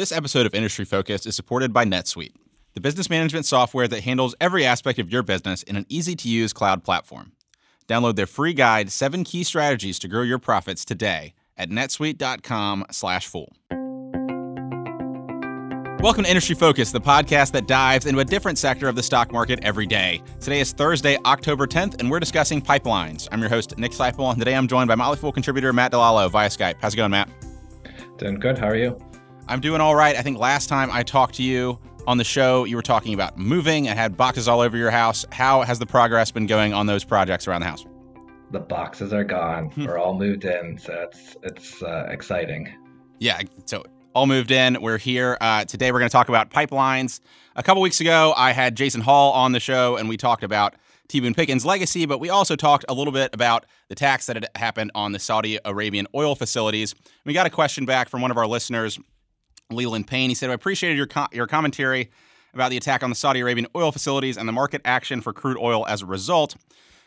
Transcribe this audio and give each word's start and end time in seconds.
This 0.00 0.12
episode 0.12 0.46
of 0.46 0.54
Industry 0.54 0.86
Focus 0.86 1.26
is 1.26 1.36
supported 1.36 1.74
by 1.74 1.84
NetSuite, 1.84 2.32
the 2.72 2.80
business 2.80 3.10
management 3.10 3.44
software 3.44 3.86
that 3.86 4.02
handles 4.02 4.34
every 4.40 4.64
aspect 4.64 4.98
of 4.98 5.12
your 5.12 5.22
business 5.22 5.62
in 5.62 5.76
an 5.76 5.84
easy 5.90 6.16
to 6.16 6.26
use 6.26 6.54
cloud 6.54 6.82
platform. 6.82 7.32
Download 7.86 8.16
their 8.16 8.26
free 8.26 8.54
guide, 8.54 8.90
Seven 8.90 9.24
Key 9.24 9.44
Strategies 9.44 9.98
to 9.98 10.08
Grow 10.08 10.22
Your 10.22 10.38
Profits 10.38 10.86
today 10.86 11.34
at 11.58 11.68
netsuite.com/slash 11.68 13.26
fool. 13.26 13.54
Welcome 16.02 16.24
to 16.24 16.30
Industry 16.30 16.54
Focus, 16.54 16.92
the 16.92 17.00
podcast 17.02 17.52
that 17.52 17.68
dives 17.68 18.06
into 18.06 18.20
a 18.20 18.24
different 18.24 18.56
sector 18.56 18.88
of 18.88 18.96
the 18.96 19.02
stock 19.02 19.30
market 19.30 19.58
every 19.62 19.86
day. 19.86 20.22
Today 20.40 20.60
is 20.60 20.72
Thursday, 20.72 21.18
October 21.26 21.66
10th, 21.66 22.00
and 22.00 22.10
we're 22.10 22.20
discussing 22.20 22.62
pipelines. 22.62 23.28
I'm 23.30 23.40
your 23.40 23.50
host, 23.50 23.76
Nick 23.76 23.92
Sciple, 23.92 24.30
and 24.30 24.38
today 24.38 24.54
I'm 24.54 24.66
joined 24.66 24.88
by 24.88 24.94
Motley 24.94 25.18
Fool 25.18 25.30
contributor 25.30 25.74
Matt 25.74 25.92
DiLallo 25.92 26.30
via 26.30 26.48
Skype. 26.48 26.76
How's 26.80 26.94
it 26.94 26.96
going, 26.96 27.10
Matt? 27.10 27.28
Doing 28.16 28.36
good. 28.36 28.56
How 28.56 28.68
are 28.68 28.76
you? 28.76 28.98
I'm 29.50 29.60
doing 29.60 29.80
all 29.80 29.96
right. 29.96 30.14
I 30.14 30.22
think 30.22 30.38
last 30.38 30.68
time 30.68 30.92
I 30.92 31.02
talked 31.02 31.34
to 31.34 31.42
you 31.42 31.76
on 32.06 32.18
the 32.18 32.24
show, 32.24 32.62
you 32.62 32.76
were 32.76 32.82
talking 32.82 33.14
about 33.14 33.36
moving 33.36 33.88
and 33.88 33.98
had 33.98 34.16
boxes 34.16 34.46
all 34.46 34.60
over 34.60 34.76
your 34.76 34.92
house. 34.92 35.26
How 35.32 35.62
has 35.62 35.80
the 35.80 35.86
progress 35.86 36.30
been 36.30 36.46
going 36.46 36.72
on 36.72 36.86
those 36.86 37.02
projects 37.02 37.48
around 37.48 37.62
the 37.62 37.66
house? 37.66 37.84
The 38.52 38.60
boxes 38.60 39.12
are 39.12 39.24
gone. 39.24 39.70
Hmm. 39.70 39.86
We're 39.86 39.98
all 39.98 40.14
moved 40.14 40.44
in, 40.44 40.78
so 40.78 40.92
it's 40.92 41.36
it's 41.42 41.82
uh, 41.82 42.06
exciting. 42.10 42.72
Yeah, 43.18 43.40
so 43.64 43.82
all 44.14 44.28
moved 44.28 44.52
in. 44.52 44.80
We're 44.80 44.98
here 44.98 45.36
uh, 45.40 45.64
today. 45.64 45.90
We're 45.90 45.98
going 45.98 46.10
to 46.10 46.12
talk 46.12 46.28
about 46.28 46.50
pipelines. 46.50 47.18
A 47.56 47.62
couple 47.64 47.82
weeks 47.82 48.00
ago, 48.00 48.32
I 48.36 48.52
had 48.52 48.76
Jason 48.76 49.00
Hall 49.00 49.32
on 49.32 49.50
the 49.50 49.60
show, 49.60 49.96
and 49.96 50.08
we 50.08 50.16
talked 50.16 50.44
about 50.44 50.76
T. 51.08 51.18
Boone 51.18 51.34
Pickens' 51.34 51.66
legacy, 51.66 52.06
but 52.06 52.20
we 52.20 52.30
also 52.30 52.54
talked 52.54 52.84
a 52.88 52.94
little 52.94 53.12
bit 53.12 53.30
about 53.34 53.66
the 53.88 53.96
tax 53.96 54.26
that 54.26 54.36
had 54.36 54.46
happened 54.54 54.92
on 54.94 55.10
the 55.10 55.18
Saudi 55.18 55.58
Arabian 55.64 56.06
oil 56.14 56.36
facilities. 56.36 56.94
We 57.24 57.32
got 57.32 57.48
a 57.48 57.50
question 57.50 57.84
back 57.84 58.08
from 58.08 58.20
one 58.22 58.30
of 58.30 58.36
our 58.36 58.46
listeners 58.46 58.96
Leland 59.72 60.06
Payne. 60.06 60.30
He 60.30 60.34
said, 60.34 60.50
I 60.50 60.54
appreciated 60.54 60.96
your, 60.96 61.06
co- 61.06 61.28
your 61.32 61.46
commentary 61.46 62.10
about 62.54 62.70
the 62.70 62.76
attack 62.76 63.02
on 63.02 63.10
the 63.10 63.16
Saudi 63.16 63.40
Arabian 63.40 63.66
oil 63.76 63.92
facilities 63.92 64.36
and 64.36 64.48
the 64.48 64.52
market 64.52 64.80
action 64.84 65.20
for 65.20 65.32
crude 65.32 65.58
oil 65.58 65.86
as 65.86 66.02
a 66.02 66.06
result. 66.06 66.56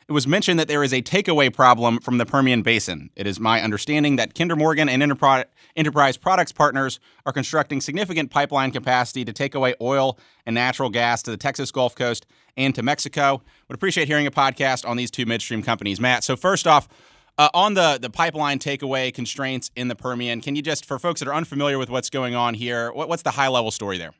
It 0.07 0.11
was 0.11 0.27
mentioned 0.27 0.59
that 0.59 0.67
there 0.67 0.83
is 0.83 0.93
a 0.93 1.01
takeaway 1.01 1.53
problem 1.53 1.99
from 1.99 2.17
the 2.17 2.25
Permian 2.25 2.61
Basin. 2.61 3.09
It 3.15 3.25
is 3.25 3.39
my 3.39 3.61
understanding 3.61 4.17
that 4.17 4.35
Kinder 4.35 4.55
Morgan 4.55 4.89
and 4.89 5.01
Enterprise 5.01 6.17
Products 6.17 6.51
partners 6.51 6.99
are 7.25 7.31
constructing 7.31 7.79
significant 7.79 8.29
pipeline 8.29 8.71
capacity 8.71 9.23
to 9.23 9.31
take 9.31 9.55
away 9.55 9.75
oil 9.79 10.19
and 10.45 10.53
natural 10.55 10.89
gas 10.89 11.23
to 11.23 11.31
the 11.31 11.37
Texas 11.37 11.71
Gulf 11.71 11.95
Coast 11.95 12.25
and 12.57 12.75
to 12.75 12.83
Mexico. 12.83 13.41
Would 13.69 13.75
appreciate 13.75 14.07
hearing 14.09 14.27
a 14.27 14.31
podcast 14.31 14.87
on 14.87 14.97
these 14.97 15.09
two 15.09 15.25
midstream 15.25 15.63
companies. 15.63 16.01
Matt, 16.01 16.25
so 16.25 16.35
first 16.35 16.67
off, 16.67 16.89
uh, 17.37 17.49
on 17.53 17.73
the 17.73 17.97
the 18.01 18.09
pipeline 18.09 18.59
takeaway 18.59 19.13
constraints 19.13 19.71
in 19.75 19.87
the 19.87 19.95
Permian, 19.95 20.41
can 20.41 20.55
you 20.55 20.61
just, 20.61 20.85
for 20.85 20.99
folks 20.99 21.19
that 21.19 21.27
are 21.27 21.33
unfamiliar 21.33 21.77
with 21.77 21.89
what's 21.89 22.09
going 22.09 22.35
on 22.35 22.53
here, 22.53 22.91
what, 22.93 23.09
what's 23.09 23.23
the 23.23 23.31
high 23.31 23.47
level 23.47 23.71
story 23.71 23.97
there? 23.97 24.13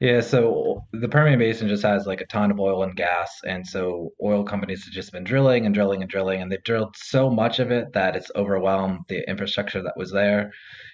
Yeah, 0.00 0.20
so 0.20 0.84
the 0.92 1.08
Permian 1.08 1.38
Basin 1.38 1.68
just 1.68 1.84
has 1.84 2.06
like 2.06 2.20
a 2.20 2.26
ton 2.26 2.50
of 2.50 2.58
oil 2.58 2.82
and 2.82 2.96
gas, 2.96 3.40
and 3.46 3.66
so 3.66 4.10
oil 4.22 4.42
companies 4.44 4.84
have 4.84 4.92
just 4.92 5.12
been 5.12 5.24
drilling 5.24 5.66
and 5.66 5.74
drilling 5.74 6.02
and 6.02 6.10
drilling, 6.10 6.42
and 6.42 6.50
they've 6.50 6.64
drilled 6.64 6.96
so 6.96 7.30
much 7.30 7.60
of 7.60 7.70
it 7.70 7.92
that 7.92 8.16
it's 8.16 8.30
overwhelmed 8.34 9.00
the 9.08 9.28
infrastructure 9.28 9.82
that 9.82 9.96
was 9.96 10.10
there, 10.10 10.50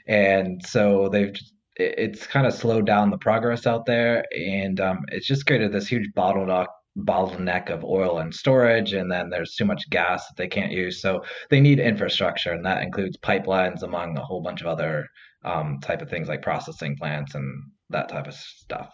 and 0.07 0.61
so 0.67 1.09
they've 1.09 1.35
it's 1.77 2.27
kind 2.27 2.45
of 2.45 2.53
slowed 2.53 2.87
down 2.87 3.11
the 3.11 3.19
progress 3.19 3.67
out 3.67 3.87
there, 3.87 4.25
and 4.37 4.81
um, 4.81 4.99
it's 5.13 5.27
just 5.27 5.47
created 5.47 5.73
this 5.73 5.87
huge 5.87 6.11
bottleneck 6.17 6.67
bottleneck 7.05 7.71
of 7.71 7.85
oil 7.85 8.19
and 8.19 8.35
storage 8.35 8.93
and 8.93 9.11
then 9.11 9.31
there's 9.31 9.55
too 9.55 9.65
much 9.65 9.89
gas 9.91 10.27
that 10.27 10.37
they 10.37 10.49
can't 10.49 10.73
use. 10.73 11.01
So 11.01 11.23
they 11.51 11.61
need 11.61 11.79
infrastructure 11.79 12.53
and 12.53 12.65
that 12.65 12.83
includes 12.83 13.17
pipelines 13.17 13.83
among 13.83 14.17
a 14.17 14.25
whole 14.25 14.43
bunch 14.43 14.61
of 14.61 14.67
other 14.67 15.09
um, 15.45 15.79
type 15.81 16.03
of 16.03 16.11
things 16.11 16.29
like 16.29 16.43
processing 16.43 16.97
plants 16.97 17.35
and 17.35 17.63
that 17.91 18.09
type 18.09 18.27
of 18.27 18.35
stuff. 18.35 18.93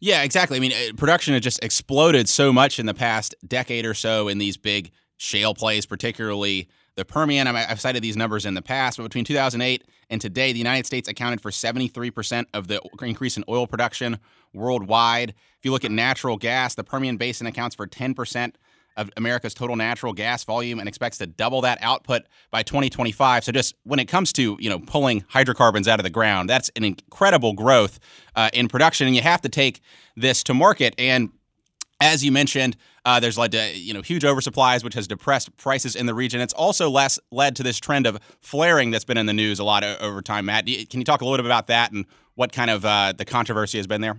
Yeah 0.00 0.22
exactly. 0.22 0.56
I 0.56 0.60
mean 0.60 0.96
production 0.96 1.34
has 1.34 1.42
just 1.42 1.62
exploded 1.62 2.28
so 2.28 2.52
much 2.52 2.78
in 2.78 2.86
the 2.86 2.94
past 2.94 3.34
decade 3.46 3.84
or 3.84 3.94
so 3.94 4.28
in 4.28 4.38
these 4.38 4.56
big 4.56 4.90
shale 5.18 5.54
plays 5.54 5.84
particularly 5.84 6.68
the 6.96 7.04
permian 7.04 7.46
i've 7.46 7.80
cited 7.80 8.02
these 8.02 8.16
numbers 8.16 8.44
in 8.46 8.54
the 8.54 8.62
past 8.62 8.96
but 8.96 9.04
between 9.04 9.24
2008 9.24 9.84
and 10.10 10.20
today 10.20 10.52
the 10.52 10.58
united 10.58 10.86
states 10.86 11.08
accounted 11.08 11.40
for 11.40 11.50
73% 11.50 12.46
of 12.54 12.68
the 12.68 12.80
increase 13.02 13.36
in 13.36 13.44
oil 13.48 13.66
production 13.66 14.18
worldwide. 14.52 15.30
If 15.30 15.64
you 15.64 15.70
look 15.70 15.84
at 15.84 15.90
natural 15.90 16.36
gas, 16.36 16.74
the 16.74 16.84
Permian 16.84 17.16
Basin 17.16 17.46
accounts 17.46 17.76
for 17.76 17.86
10% 17.86 18.54
of 18.96 19.08
America's 19.16 19.54
total 19.54 19.76
natural 19.76 20.12
gas 20.12 20.42
volume 20.44 20.80
and 20.80 20.88
expects 20.88 21.18
to 21.18 21.26
double 21.26 21.60
that 21.60 21.78
output 21.80 22.22
by 22.50 22.62
2025. 22.62 23.44
So 23.44 23.52
just 23.52 23.74
when 23.84 24.00
it 24.00 24.06
comes 24.06 24.32
to 24.34 24.56
you 24.58 24.68
know 24.68 24.80
pulling 24.80 25.24
hydrocarbons 25.28 25.86
out 25.86 26.00
of 26.00 26.04
the 26.04 26.10
ground, 26.10 26.50
that's 26.50 26.70
an 26.76 26.84
incredible 26.84 27.52
growth 27.52 28.00
uh, 28.34 28.50
in 28.52 28.68
production, 28.68 29.06
and 29.06 29.14
you 29.14 29.22
have 29.22 29.40
to 29.42 29.48
take 29.48 29.80
this 30.16 30.42
to 30.44 30.54
market. 30.54 30.94
And 30.98 31.30
as 32.00 32.24
you 32.24 32.32
mentioned, 32.32 32.76
uh, 33.04 33.20
there's 33.20 33.38
led 33.38 33.52
to 33.52 33.76
you 33.76 33.94
know 33.94 34.02
huge 34.02 34.22
oversupplies, 34.22 34.82
which 34.82 34.94
has 34.94 35.06
depressed 35.06 35.56
prices 35.56 35.94
in 35.94 36.06
the 36.06 36.14
region. 36.14 36.40
It's 36.40 36.54
also 36.54 36.90
less 36.90 37.18
led 37.30 37.56
to 37.56 37.62
this 37.62 37.78
trend 37.78 38.06
of 38.06 38.18
flaring 38.40 38.90
that's 38.90 39.04
been 39.04 39.18
in 39.18 39.26
the 39.26 39.32
news 39.32 39.58
a 39.58 39.64
lot 39.64 39.84
over 39.84 40.22
time. 40.22 40.46
Matt, 40.46 40.66
can 40.66 41.00
you 41.00 41.04
talk 41.04 41.20
a 41.20 41.24
little 41.24 41.38
bit 41.38 41.46
about 41.46 41.66
that 41.68 41.92
and 41.92 42.06
what 42.34 42.52
kind 42.52 42.70
of 42.70 42.84
uh, 42.84 43.12
the 43.16 43.24
controversy 43.24 43.78
has 43.78 43.86
been 43.86 44.00
there? 44.00 44.18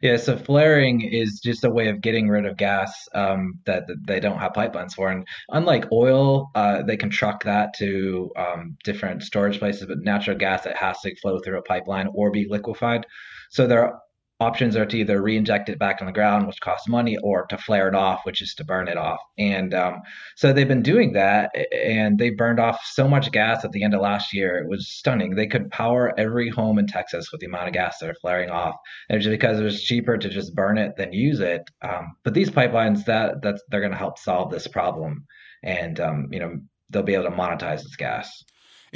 Yeah, 0.00 0.16
so 0.16 0.36
flaring 0.36 1.00
is 1.00 1.40
just 1.42 1.64
a 1.64 1.70
way 1.70 1.88
of 1.88 2.00
getting 2.00 2.28
rid 2.28 2.46
of 2.46 2.56
gas 2.56 3.08
um, 3.14 3.58
that, 3.66 3.86
that, 3.88 4.06
they 4.06 4.20
don't 4.20 4.38
have 4.38 4.52
pipelines 4.52 4.92
for. 4.92 5.10
And 5.10 5.26
unlike 5.48 5.90
oil, 5.90 6.50
uh, 6.54 6.82
they 6.82 6.96
can 6.96 7.10
truck 7.10 7.42
that 7.44 7.74
to 7.78 8.30
um, 8.36 8.76
different 8.84 9.22
storage 9.22 9.58
places, 9.58 9.86
but 9.86 9.98
natural 10.02 10.36
gas, 10.36 10.66
it 10.66 10.76
has 10.76 11.00
to 11.00 11.16
flow 11.16 11.40
through 11.40 11.58
a 11.58 11.62
pipeline 11.62 12.08
or 12.14 12.30
be 12.30 12.46
liquefied. 12.48 13.06
So 13.50 13.66
there 13.66 13.98
options 14.38 14.76
are 14.76 14.84
to 14.84 14.98
either 14.98 15.22
re-inject 15.22 15.68
it 15.68 15.78
back 15.78 15.98
on 16.00 16.06
the 16.06 16.12
ground, 16.12 16.46
which 16.46 16.60
costs 16.60 16.88
money, 16.88 17.16
or 17.22 17.46
to 17.46 17.56
flare 17.56 17.88
it 17.88 17.94
off, 17.94 18.20
which 18.24 18.42
is 18.42 18.54
to 18.54 18.64
burn 18.64 18.88
it 18.88 18.96
off. 18.96 19.20
And 19.38 19.72
um, 19.72 20.02
so 20.36 20.52
they've 20.52 20.68
been 20.68 20.82
doing 20.82 21.12
that, 21.14 21.50
and 21.72 22.18
they 22.18 22.30
burned 22.30 22.60
off 22.60 22.80
so 22.84 23.08
much 23.08 23.32
gas 23.32 23.64
at 23.64 23.72
the 23.72 23.82
end 23.82 23.94
of 23.94 24.00
last 24.00 24.34
year. 24.34 24.56
It 24.58 24.68
was 24.68 24.88
stunning. 24.88 25.34
They 25.34 25.46
could 25.46 25.70
power 25.70 26.12
every 26.18 26.50
home 26.50 26.78
in 26.78 26.86
Texas 26.86 27.32
with 27.32 27.40
the 27.40 27.46
amount 27.46 27.68
of 27.68 27.74
gas 27.74 27.96
they're 27.98 28.14
flaring 28.20 28.50
off, 28.50 28.74
and 29.08 29.20
just 29.20 29.30
because 29.30 29.58
it 29.58 29.64
was 29.64 29.82
cheaper 29.82 30.18
to 30.18 30.28
just 30.28 30.54
burn 30.54 30.78
it 30.78 30.96
than 30.96 31.12
use 31.12 31.40
it. 31.40 31.62
Um, 31.82 32.16
but 32.22 32.34
these 32.34 32.50
pipelines, 32.50 33.04
that 33.06 33.42
that's 33.42 33.62
they're 33.70 33.80
going 33.80 33.92
to 33.92 33.98
help 33.98 34.18
solve 34.18 34.50
this 34.50 34.66
problem, 34.66 35.24
and 35.62 35.98
um, 36.00 36.28
you 36.30 36.40
know 36.40 36.58
they'll 36.90 37.02
be 37.02 37.14
able 37.14 37.24
to 37.24 37.30
monetize 37.30 37.82
this 37.82 37.96
gas. 37.96 38.44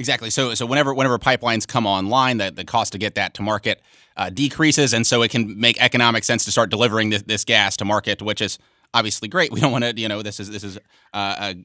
Exactly. 0.00 0.30
So 0.30 0.54
so 0.54 0.64
whenever 0.64 0.94
whenever 0.94 1.18
pipelines 1.18 1.68
come 1.68 1.86
online, 1.86 2.38
the, 2.38 2.50
the 2.50 2.64
cost 2.64 2.92
to 2.92 2.98
get 2.98 3.16
that 3.16 3.34
to 3.34 3.42
market 3.42 3.82
uh, 4.16 4.30
decreases, 4.30 4.94
and 4.94 5.06
so 5.06 5.20
it 5.20 5.30
can 5.30 5.60
make 5.60 5.78
economic 5.78 6.24
sense 6.24 6.46
to 6.46 6.50
start 6.50 6.70
delivering 6.70 7.10
this, 7.10 7.20
this 7.22 7.44
gas 7.44 7.76
to 7.76 7.84
market, 7.84 8.22
which 8.22 8.40
is 8.40 8.58
obviously 8.94 9.28
great. 9.28 9.52
We 9.52 9.60
don't 9.60 9.70
want 9.70 9.84
to, 9.84 9.94
you 10.00 10.08
know, 10.08 10.22
this 10.22 10.40
is 10.40 10.50
this 10.50 10.64
is 10.64 10.78
uh, 11.12 11.54
a 11.54 11.64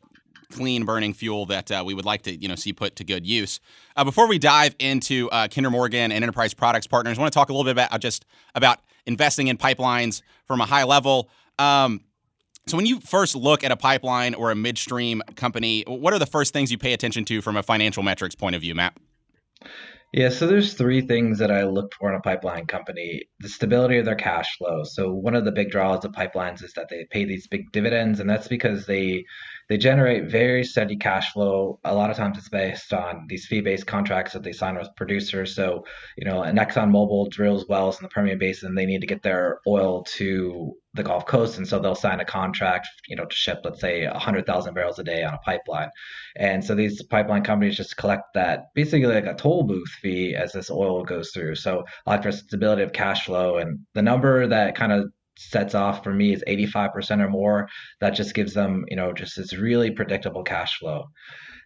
clean 0.51 0.83
burning 0.83 1.13
fuel 1.13 1.45
that 1.45 1.71
uh, 1.71 1.83
we 1.85 1.93
would 1.93 2.03
like 2.03 2.23
to, 2.23 2.35
you 2.35 2.49
know, 2.49 2.55
see 2.55 2.73
put 2.73 2.97
to 2.97 3.05
good 3.05 3.25
use. 3.25 3.61
Uh, 3.95 4.03
before 4.03 4.27
we 4.27 4.37
dive 4.37 4.75
into 4.79 5.29
uh, 5.29 5.47
Kinder 5.47 5.71
Morgan 5.71 6.11
and 6.11 6.21
Enterprise 6.21 6.53
Products 6.53 6.87
Partners, 6.87 7.17
I 7.17 7.21
want 7.21 7.31
to 7.31 7.39
talk 7.39 7.47
a 7.47 7.53
little 7.53 7.63
bit 7.63 7.71
about 7.71 8.01
just 8.01 8.25
about 8.53 8.79
investing 9.05 9.47
in 9.47 9.57
pipelines 9.57 10.23
from 10.45 10.59
a 10.59 10.65
high 10.65 10.83
level. 10.83 11.29
Um, 11.57 12.01
so, 12.67 12.77
when 12.77 12.85
you 12.85 12.99
first 12.99 13.35
look 13.35 13.63
at 13.63 13.71
a 13.71 13.77
pipeline 13.77 14.33
or 14.33 14.51
a 14.51 14.55
midstream 14.55 15.21
company, 15.35 15.83
what 15.87 16.13
are 16.13 16.19
the 16.19 16.25
first 16.25 16.53
things 16.53 16.71
you 16.71 16.77
pay 16.77 16.93
attention 16.93 17.23
to 17.25 17.41
from 17.41 17.57
a 17.57 17.63
financial 17.63 18.01
metrics 18.01 18.35
point 18.35 18.55
of 18.55 18.61
view, 18.61 18.73
Matt? 18.73 18.97
Yeah, 20.13 20.29
so 20.29 20.47
there's 20.47 20.73
three 20.73 21.01
things 21.01 21.39
that 21.39 21.51
I 21.51 21.65
look 21.65 21.93
for 21.93 22.09
in 22.09 22.15
a 22.15 22.21
pipeline 22.21 22.67
company. 22.67 23.23
The 23.41 23.49
stability 23.49 23.97
of 23.97 24.05
their 24.05 24.15
cash 24.15 24.57
flow. 24.57 24.83
So 24.83 25.13
one 25.13 25.35
of 25.35 25.43
the 25.43 25.51
big 25.51 25.69
draws 25.69 26.05
of 26.05 26.13
pipelines 26.13 26.63
is 26.63 26.73
that 26.73 26.87
they 26.89 27.05
pay 27.11 27.25
these 27.25 27.47
big 27.47 27.71
dividends, 27.71 28.19
and 28.19 28.29
that's 28.29 28.47
because 28.47 28.85
they 28.85 29.25
they 29.67 29.77
generate 29.77 30.29
very 30.29 30.63
steady 30.63 30.95
cash 30.95 31.31
flow. 31.31 31.79
A 31.83 31.95
lot 31.95 32.11
of 32.11 32.17
times 32.17 32.37
it's 32.37 32.49
based 32.49 32.93
on 32.93 33.25
these 33.27 33.47
fee-based 33.47 33.87
contracts 33.87 34.33
that 34.33 34.43
they 34.43 34.51
sign 34.51 34.77
with 34.77 34.89
producers. 34.95 35.55
So, 35.55 35.85
you 36.17 36.25
know, 36.25 36.43
an 36.43 36.57
ExxonMobil 36.57 37.31
drills 37.31 37.65
wells 37.67 37.97
in 37.97 38.03
the 38.03 38.09
Permian 38.09 38.37
Basin, 38.37 38.75
they 38.75 38.85
need 38.85 39.01
to 39.01 39.07
get 39.07 39.23
their 39.23 39.59
oil 39.67 40.03
to 40.15 40.75
the 40.93 41.03
Gulf 41.03 41.25
Coast, 41.25 41.57
and 41.57 41.67
so 41.67 41.77
they'll 41.77 41.93
sign 41.93 42.21
a 42.21 42.25
contract, 42.25 42.87
you 43.07 43.15
know, 43.15 43.25
to 43.25 43.35
ship, 43.35 43.59
let's 43.65 43.81
say, 43.81 44.07
100,000 44.07 44.73
barrels 44.73 44.97
a 44.97 45.03
day 45.03 45.23
on 45.23 45.33
a 45.33 45.39
pipeline. 45.39 45.89
And 46.37 46.63
so 46.63 46.73
these 46.73 47.03
pipeline 47.03 47.43
companies 47.43 47.75
just 47.75 47.97
collect 47.97 48.23
that 48.33 48.67
basically 48.75 49.07
like 49.07 49.25
a 49.25 49.33
toll 49.33 49.63
booth 49.63 49.89
fee 50.01 50.35
as 50.35 50.53
this 50.53 50.71
oil 50.71 51.03
goes 51.03 51.31
through. 51.31 51.55
So, 51.55 51.83
like 52.05 52.23
for 52.23 52.31
stability 52.31 52.83
of 52.83 52.93
cash 52.93 53.25
flow, 53.25 53.57
and 53.57 53.79
the 53.93 54.01
number 54.01 54.47
that 54.47 54.75
kind 54.75 54.93
of 54.93 55.11
sets 55.37 55.75
off 55.75 56.03
for 56.03 56.13
me 56.13 56.33
is 56.33 56.43
85% 56.47 57.21
or 57.21 57.29
more. 57.29 57.67
That 58.01 58.11
just 58.11 58.33
gives 58.33 58.53
them, 58.53 58.85
you 58.87 58.95
know, 58.95 59.13
just 59.13 59.37
this 59.37 59.53
really 59.53 59.91
predictable 59.91 60.43
cash 60.43 60.77
flow. 60.79 61.05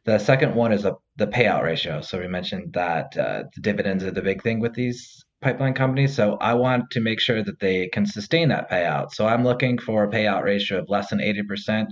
The 0.06 0.18
second 0.18 0.56
one 0.56 0.72
is 0.72 0.86
a, 0.86 0.96
the 1.18 1.28
payout 1.28 1.64
ratio. 1.64 2.02
So 2.02 2.20
we 2.20 2.28
mentioned 2.28 2.74
that 2.74 3.18
uh, 3.18 3.44
the 3.54 3.62
dividends 3.62 4.04
are 4.04 4.12
the 4.12 4.22
big 4.22 4.42
thing 4.42 4.60
with 4.60 4.74
these 4.74 5.24
pipeline 5.42 5.74
companies. 5.74 6.16
So 6.16 6.38
I 6.42 6.54
want 6.54 6.90
to 6.92 7.02
make 7.02 7.20
sure 7.20 7.44
that 7.44 7.60
they 7.60 7.88
can 7.90 8.06
sustain 8.06 8.50
that 8.50 8.70
payout. 8.70 9.12
So 9.14 9.28
I'm 9.28 9.44
looking 9.44 9.78
for 9.78 10.04
a 10.04 10.10
payout 10.10 10.44
ratio 10.44 10.80
of 10.80 10.90
less 10.90 11.10
than 11.10 11.20
80%. 11.20 11.88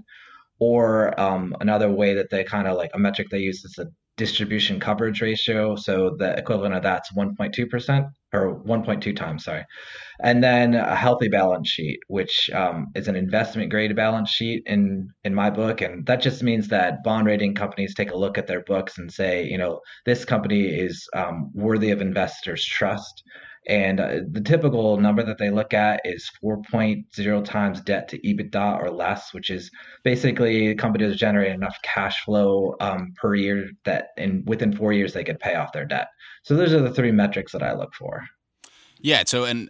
Or 0.59 1.19
um, 1.19 1.55
another 1.59 1.91
way 1.91 2.15
that 2.15 2.31
they 2.31 2.43
kind 2.43 2.67
of 2.67 2.77
like 2.77 2.89
a 2.93 2.99
metric 2.99 3.27
they 3.29 3.39
use 3.39 3.63
is 3.63 3.73
the 3.73 3.91
distribution 4.17 4.79
coverage 4.79 5.21
ratio. 5.21 5.75
So 5.75 6.15
the 6.17 6.37
equivalent 6.37 6.75
of 6.75 6.83
that's 6.83 7.13
1.2% 7.13 8.09
or 8.33 8.59
1.2 8.63 9.15
times, 9.15 9.45
sorry. 9.45 9.63
And 10.21 10.43
then 10.43 10.73
a 10.73 10.95
healthy 10.95 11.29
balance 11.29 11.69
sheet, 11.69 11.99
which 12.07 12.49
um, 12.53 12.87
is 12.95 13.07
an 13.07 13.15
investment 13.15 13.69
grade 13.69 13.95
balance 13.95 14.31
sheet 14.31 14.63
in 14.65 15.07
in 15.23 15.33
my 15.33 15.49
book, 15.49 15.81
and 15.81 16.05
that 16.07 16.21
just 16.21 16.41
means 16.43 16.67
that 16.69 17.03
bond 17.03 17.27
rating 17.27 17.53
companies 17.53 17.93
take 17.93 18.11
a 18.11 18.17
look 18.17 18.37
at 18.37 18.47
their 18.47 18.63
books 18.63 18.97
and 18.97 19.11
say, 19.11 19.45
you 19.45 19.57
know, 19.57 19.79
this 20.05 20.25
company 20.25 20.65
is 20.65 21.07
um, 21.15 21.51
worthy 21.53 21.91
of 21.91 22.01
investors' 22.01 22.65
trust. 22.65 23.23
And 23.67 23.99
uh, 23.99 24.19
the 24.31 24.41
typical 24.41 24.97
number 24.97 25.23
that 25.23 25.37
they 25.37 25.49
look 25.49 25.73
at 25.73 25.99
is 26.05 26.31
4.0 26.41 27.43
times 27.43 27.81
debt 27.81 28.07
to 28.09 28.19
EBITDA 28.19 28.81
or 28.81 28.89
less, 28.89 29.33
which 29.33 29.49
is 29.49 29.69
basically 30.03 30.69
is 30.69 31.17
generating 31.17 31.55
enough 31.55 31.77
cash 31.83 32.23
flow 32.23 32.75
um, 32.79 33.13
per 33.17 33.35
year 33.35 33.69
that 33.83 34.09
in 34.15 34.43
within 34.45 34.75
four 34.75 34.93
years 34.93 35.13
they 35.13 35.23
could 35.23 35.39
pay 35.39 35.55
off 35.55 35.73
their 35.73 35.85
debt. 35.85 36.07
So 36.43 36.55
those 36.55 36.73
are 36.73 36.81
the 36.81 36.93
three 36.93 37.11
metrics 37.11 37.51
that 37.51 37.61
I 37.61 37.73
look 37.73 37.93
for. 37.93 38.23
Yeah. 38.99 39.23
So, 39.25 39.43
and 39.43 39.69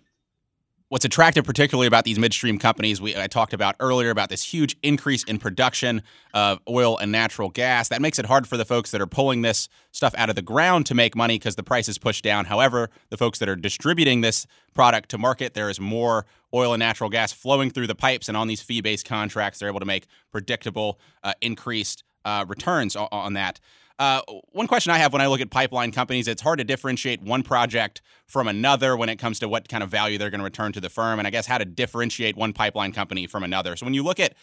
what's 0.90 1.04
attractive 1.04 1.44
particularly 1.44 1.88
about 1.88 2.06
these 2.06 2.18
midstream 2.18 2.58
companies 2.58 3.02
we 3.02 3.16
I 3.16 3.28
talked 3.28 3.54
about 3.54 3.76
earlier 3.80 4.10
about 4.10 4.30
this 4.30 4.44
huge 4.44 4.78
increase 4.82 5.24
in 5.24 5.38
production 5.38 6.02
of 6.34 6.60
oil 6.68 6.98
and 6.98 7.12
natural 7.12 7.50
gas 7.50 7.90
that 7.90 8.02
makes 8.02 8.20
it 8.20 8.26
hard 8.26 8.48
for 8.48 8.58
the 8.58 8.66
folks 8.66 8.92
that 8.92 9.02
are 9.02 9.08
pulling 9.08 9.42
this 9.42 9.68
stuff 9.92 10.14
out 10.18 10.30
of 10.30 10.36
the 10.36 10.42
ground 10.42 10.86
to 10.88 10.96
make 10.96 11.16
money 11.16 11.36
because 11.36 11.56
the 11.56 11.64
price 11.64 11.90
is 11.90 11.98
pushed 11.98 12.24
down. 12.24 12.46
However 12.46 12.90
the 13.10 13.18
folks 13.18 13.40
that 13.40 13.50
are 13.50 13.56
distributing 13.56 14.22
this 14.22 14.48
product 14.74 15.10
to 15.10 15.18
market 15.18 15.54
there 15.54 15.70
is 15.70 15.80
more 15.80 16.26
oil 16.54 16.74
and 16.74 16.80
natural 16.80 17.10
gas 17.10 17.34
flowing 17.34 17.70
through 17.70 17.88
the 17.88 17.96
pipes 17.96 18.28
and 18.30 18.38
on 18.38 18.48
these 18.48 18.62
fee-based 18.62 19.06
contracts 19.06 19.60
they're 19.60 19.70
able 19.70 19.80
to 19.80 19.86
make 19.86 20.08
predictable 20.32 21.00
uh, 21.24 21.34
increased 21.42 22.04
uh, 22.24 22.46
returns 22.48 22.96
on, 22.96 23.08
on 23.12 23.34
that 23.34 23.60
uh, 24.00 24.22
one 24.52 24.68
question 24.68 24.92
I 24.92 24.98
have 24.98 25.12
when 25.12 25.22
I 25.22 25.28
look 25.28 25.42
at 25.42 25.50
pipeline 25.50 25.92
companies, 25.92 26.28
it's 26.28 26.42
hard 26.42 26.60
to 26.60 26.64
differentiate 26.64 27.22
one 27.22 27.42
project 27.44 28.02
from 28.28 28.48
another 28.48 28.96
when 28.96 29.10
it 29.10 29.18
comes 29.18 29.40
to 29.40 29.50
what 29.50 29.68
kind 29.68 29.84
of 29.84 29.90
value 29.90 30.18
they're 30.18 30.30
going 30.30 30.40
to 30.40 30.46
return 30.46 30.72
to 30.74 30.82
the 30.82 30.90
firm, 30.90 31.20
and 31.20 31.28
I 31.28 31.32
guess 31.32 31.48
how 31.48 31.58
to 31.58 31.66
differentiate 31.66 32.36
one 32.36 32.54
pipeline 32.54 32.92
company 32.92 33.26
from 33.26 33.44
another. 33.44 33.76
So 33.76 33.86
when 33.86 33.94
you 33.94 34.04
look 34.04 34.20
at 34.20 34.36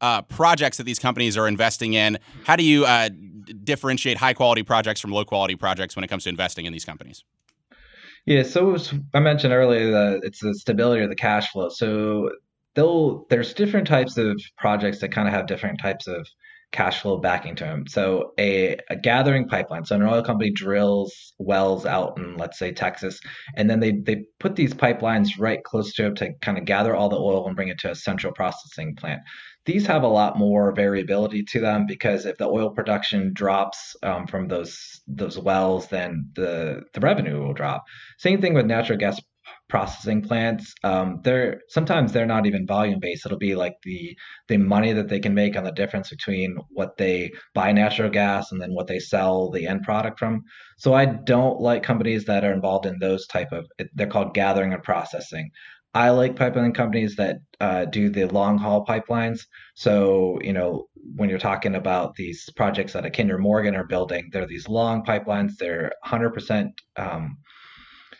uh, 0.00 0.22
projects 0.22 0.76
that 0.78 0.84
these 0.84 0.98
companies 0.98 1.36
are 1.36 1.46
investing 1.46 1.94
in, 1.94 2.18
how 2.44 2.56
do 2.56 2.64
you 2.64 2.84
uh, 2.84 3.10
differentiate 3.62 4.16
high 4.16 4.34
quality 4.34 4.62
projects 4.62 5.00
from 5.00 5.12
low 5.12 5.24
quality 5.24 5.54
projects 5.54 5.94
when 5.94 6.04
it 6.04 6.08
comes 6.08 6.24
to 6.24 6.30
investing 6.30 6.66
in 6.66 6.72
these 6.72 6.84
companies? 6.84 7.24
Yeah, 8.26 8.42
so 8.42 8.64
was, 8.64 8.92
I 9.14 9.20
mentioned 9.20 9.52
earlier 9.52 9.90
that 9.92 10.20
it's 10.24 10.40
the 10.40 10.52
stability 10.54 11.04
of 11.04 11.10
the 11.10 11.16
cash 11.16 11.52
flow. 11.52 11.68
So 11.68 12.30
there's 12.74 13.54
different 13.54 13.86
types 13.86 14.18
of 14.18 14.40
projects 14.58 14.98
that 15.00 15.12
kind 15.12 15.28
of 15.28 15.34
have 15.34 15.46
different 15.46 15.80
types 15.80 16.08
of 16.08 16.26
cash 16.72 17.00
flow 17.00 17.18
backing 17.18 17.56
to 17.56 17.64
them. 17.64 17.86
So 17.86 18.32
a, 18.38 18.76
a 18.90 18.96
gathering 18.96 19.48
pipeline. 19.48 19.84
So 19.84 19.96
an 19.96 20.02
oil 20.02 20.22
company 20.22 20.50
drills 20.50 21.32
wells 21.38 21.86
out 21.86 22.18
in 22.18 22.36
let's 22.36 22.58
say 22.58 22.72
Texas, 22.72 23.20
and 23.56 23.70
then 23.70 23.80
they 23.80 23.92
they 23.92 24.24
put 24.40 24.56
these 24.56 24.74
pipelines 24.74 25.30
right 25.38 25.62
close 25.64 25.94
to 25.94 26.08
it 26.08 26.16
to 26.16 26.32
kind 26.42 26.58
of 26.58 26.64
gather 26.64 26.94
all 26.94 27.08
the 27.08 27.16
oil 27.16 27.46
and 27.46 27.56
bring 27.56 27.68
it 27.68 27.78
to 27.80 27.90
a 27.90 27.94
central 27.94 28.32
processing 28.32 28.94
plant. 28.96 29.22
These 29.64 29.86
have 29.86 30.04
a 30.04 30.08
lot 30.08 30.38
more 30.38 30.72
variability 30.72 31.42
to 31.44 31.60
them 31.60 31.86
because 31.86 32.24
if 32.24 32.36
the 32.38 32.46
oil 32.46 32.70
production 32.70 33.32
drops 33.32 33.96
um, 34.02 34.26
from 34.26 34.48
those 34.48 35.00
those 35.08 35.38
wells, 35.38 35.88
then 35.88 36.30
the 36.34 36.82
the 36.94 37.00
revenue 37.00 37.40
will 37.40 37.54
drop. 37.54 37.84
Same 38.18 38.40
thing 38.40 38.54
with 38.54 38.66
natural 38.66 38.98
gas 38.98 39.20
processing 39.68 40.22
plants 40.22 40.74
um, 40.84 41.20
they're 41.24 41.60
sometimes 41.68 42.12
they're 42.12 42.26
not 42.26 42.46
even 42.46 42.66
volume 42.66 43.00
based 43.00 43.26
it'll 43.26 43.38
be 43.38 43.54
like 43.54 43.76
the 43.82 44.16
the 44.48 44.56
money 44.56 44.92
that 44.92 45.08
they 45.08 45.18
can 45.20 45.34
make 45.34 45.56
on 45.56 45.64
the 45.64 45.72
difference 45.72 46.10
between 46.10 46.56
what 46.70 46.96
they 46.96 47.30
buy 47.54 47.72
natural 47.72 48.10
gas 48.10 48.52
and 48.52 48.60
then 48.60 48.72
what 48.74 48.86
they 48.86 48.98
sell 48.98 49.50
the 49.50 49.66
end 49.66 49.82
product 49.82 50.18
from. 50.18 50.42
So 50.78 50.94
i 50.94 51.04
don't 51.04 51.60
like 51.60 51.82
companies 51.82 52.24
that 52.26 52.44
are 52.44 52.52
involved 52.52 52.86
in 52.86 52.98
those 52.98 53.26
type 53.26 53.52
of 53.52 53.66
they're 53.94 54.06
called 54.06 54.34
gathering 54.34 54.72
and 54.72 54.82
processing. 54.82 55.50
I 55.94 56.10
like 56.10 56.36
pipeline 56.36 56.72
companies 56.72 57.16
that 57.16 57.38
uh, 57.58 57.86
do 57.86 58.10
the 58.10 58.26
long 58.26 58.58
haul 58.58 58.84
pipelines. 58.84 59.40
So 59.74 60.38
you 60.42 60.52
know 60.52 60.86
when 61.16 61.28
you're 61.28 61.38
talking 61.38 61.74
about 61.74 62.14
these 62.16 62.48
projects 62.56 62.92
that 62.92 63.06
a 63.06 63.10
kinder 63.10 63.38
morgan 63.38 63.76
are 63.76 63.86
building 63.86 64.28
they're 64.32 64.46
these 64.46 64.68
long 64.68 65.04
pipelines. 65.04 65.52
They're 65.58 65.92
100% 66.06 66.70
um, 66.96 67.38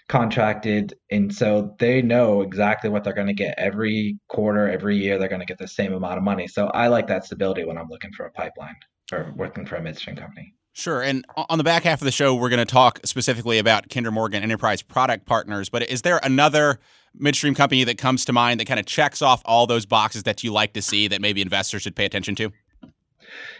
contracted 0.09 0.95
and 1.11 1.35
so 1.35 1.75
they 1.81 2.01
know 2.01 2.41
exactly 2.43 2.89
what 2.89 3.03
they're 3.03 3.13
going 3.13 3.27
to 3.27 3.35
get 3.35 3.55
every 3.59 4.17
quarter 4.29 4.71
every 4.71 4.97
year 4.97 5.19
they're 5.19 5.29
going 5.29 5.41
to 5.41 5.47
get 5.47 5.59
the 5.59 5.67
same 5.67 5.93
amount 5.93 6.17
of 6.17 6.23
money 6.23 6.47
so 6.47 6.69
i 6.69 6.87
like 6.87 7.09
that 7.09 7.25
stability 7.25 7.65
when 7.65 7.77
i'm 7.77 7.89
looking 7.89 8.13
for 8.13 8.25
a 8.27 8.31
pipeline 8.31 8.77
or 9.13 9.33
working 9.37 9.67
for 9.67 9.77
a 9.77 9.83
midstream 9.83 10.17
company 10.17 10.55
Sure. 10.77 11.01
And 11.01 11.25
on 11.49 11.57
the 11.57 11.65
back 11.65 11.85
half 11.85 12.03
of 12.03 12.05
the 12.05 12.13
show, 12.13 12.35
we're 12.35 12.51
going 12.51 12.59
to 12.59 12.71
talk 12.71 13.01
specifically 13.03 13.59
about 13.59 13.89
Kinder 13.89 14.11
Morgan 14.11 14.43
Enterprise 14.43 14.83
Product 14.83 15.25
Partners. 15.25 15.71
But 15.71 15.89
is 15.89 16.03
there 16.03 16.21
another 16.23 16.81
midstream 17.15 17.55
company 17.55 17.83
that 17.85 17.97
comes 17.97 18.27
to 18.27 18.35
mind 18.35 18.61
that 18.61 18.67
kind 18.67 18.79
of 18.79 18.85
checks 18.85 19.23
off 19.23 19.41
all 19.47 19.67
those 19.67 19.87
boxes 19.87 20.25
that 20.25 20.45
you 20.45 20.53
like 20.53 20.75
to 20.75 20.83
see 20.83 21.09
that 21.09 21.23
maybe 21.23 21.41
investors 21.41 21.81
should 21.81 21.97
pay 21.97 22.05
attention 22.05 22.35
to? 22.35 22.53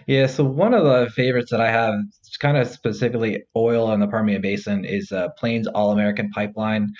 Yeah, 0.07 0.27
so 0.27 0.45
one 0.45 0.75
of 0.75 0.85
the 0.85 1.11
favorites 1.11 1.51
that 1.51 1.61
I 1.61 1.71
have, 1.71 1.95
kind 2.41 2.57
of 2.57 2.69
specifically 2.69 3.43
oil 3.57 3.93
in 3.93 4.01
the 4.01 4.07
Permian 4.07 4.43
Basin, 4.43 4.85
is 4.85 5.11
uh, 5.11 5.29
Plains 5.39 5.67
All 5.67 5.91
American 5.93 6.31
Pipeline. 6.31 6.93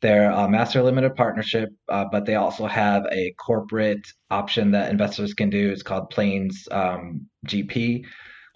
They're 0.00 0.30
a 0.30 0.48
master 0.48 0.82
limited 0.82 1.14
partnership, 1.14 1.70
uh, 1.88 2.04
but 2.10 2.26
they 2.26 2.34
also 2.34 2.66
have 2.66 3.04
a 3.12 3.34
corporate 3.38 4.04
option 4.30 4.72
that 4.72 4.90
investors 4.90 5.32
can 5.32 5.48
do. 5.48 5.70
It's 5.70 5.84
called 5.84 6.10
Plains 6.10 6.66
um, 6.72 7.26
GP 7.46 8.04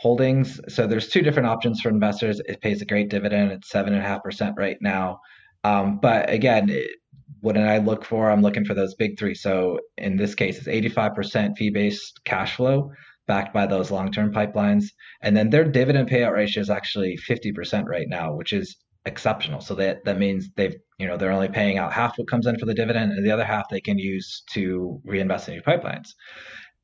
Holdings. 0.00 0.60
So 0.68 0.86
there's 0.86 1.08
two 1.08 1.22
different 1.22 1.48
options 1.48 1.80
for 1.80 1.88
investors. 1.88 2.40
It 2.46 2.60
pays 2.60 2.82
a 2.82 2.84
great 2.84 3.10
dividend. 3.10 3.52
It's 3.52 3.70
seven 3.70 3.94
and 3.94 4.02
a 4.02 4.06
half 4.06 4.24
percent 4.24 4.56
right 4.58 4.76
now. 4.80 5.20
Um, 5.62 6.00
but 6.02 6.30
again, 6.30 6.68
it, 6.68 6.90
what 7.40 7.56
I 7.56 7.78
look 7.78 8.04
for? 8.04 8.30
I'm 8.30 8.42
looking 8.42 8.64
for 8.64 8.74
those 8.74 8.94
big 8.94 9.18
three. 9.18 9.34
So 9.34 9.78
in 9.96 10.16
this 10.16 10.34
case, 10.34 10.58
it's 10.58 10.66
85% 10.66 11.56
fee 11.56 11.70
based 11.70 12.20
cash 12.24 12.56
flow 12.56 12.90
backed 13.26 13.52
by 13.52 13.66
those 13.66 13.90
long-term 13.90 14.32
pipelines. 14.32 14.84
And 15.22 15.36
then 15.36 15.50
their 15.50 15.64
dividend 15.64 16.08
payout 16.08 16.32
ratio 16.32 16.60
is 16.60 16.70
actually 16.70 17.18
50% 17.28 17.84
right 17.86 18.08
now, 18.08 18.34
which 18.34 18.52
is 18.52 18.76
exceptional. 19.06 19.60
So 19.60 19.74
that 19.76 20.04
that 20.04 20.18
means 20.18 20.50
they've 20.56 20.76
you 20.98 21.06
know 21.06 21.16
they're 21.16 21.32
only 21.32 21.48
paying 21.48 21.78
out 21.78 21.92
half 21.92 22.18
what 22.18 22.28
comes 22.28 22.46
in 22.46 22.58
for 22.58 22.66
the 22.66 22.74
dividend, 22.74 23.12
and 23.12 23.24
the 23.24 23.30
other 23.30 23.44
half 23.44 23.68
they 23.70 23.80
can 23.80 23.98
use 23.98 24.42
to 24.52 25.00
reinvest 25.04 25.48
in 25.48 25.54
new 25.54 25.62
pipelines. 25.62 26.08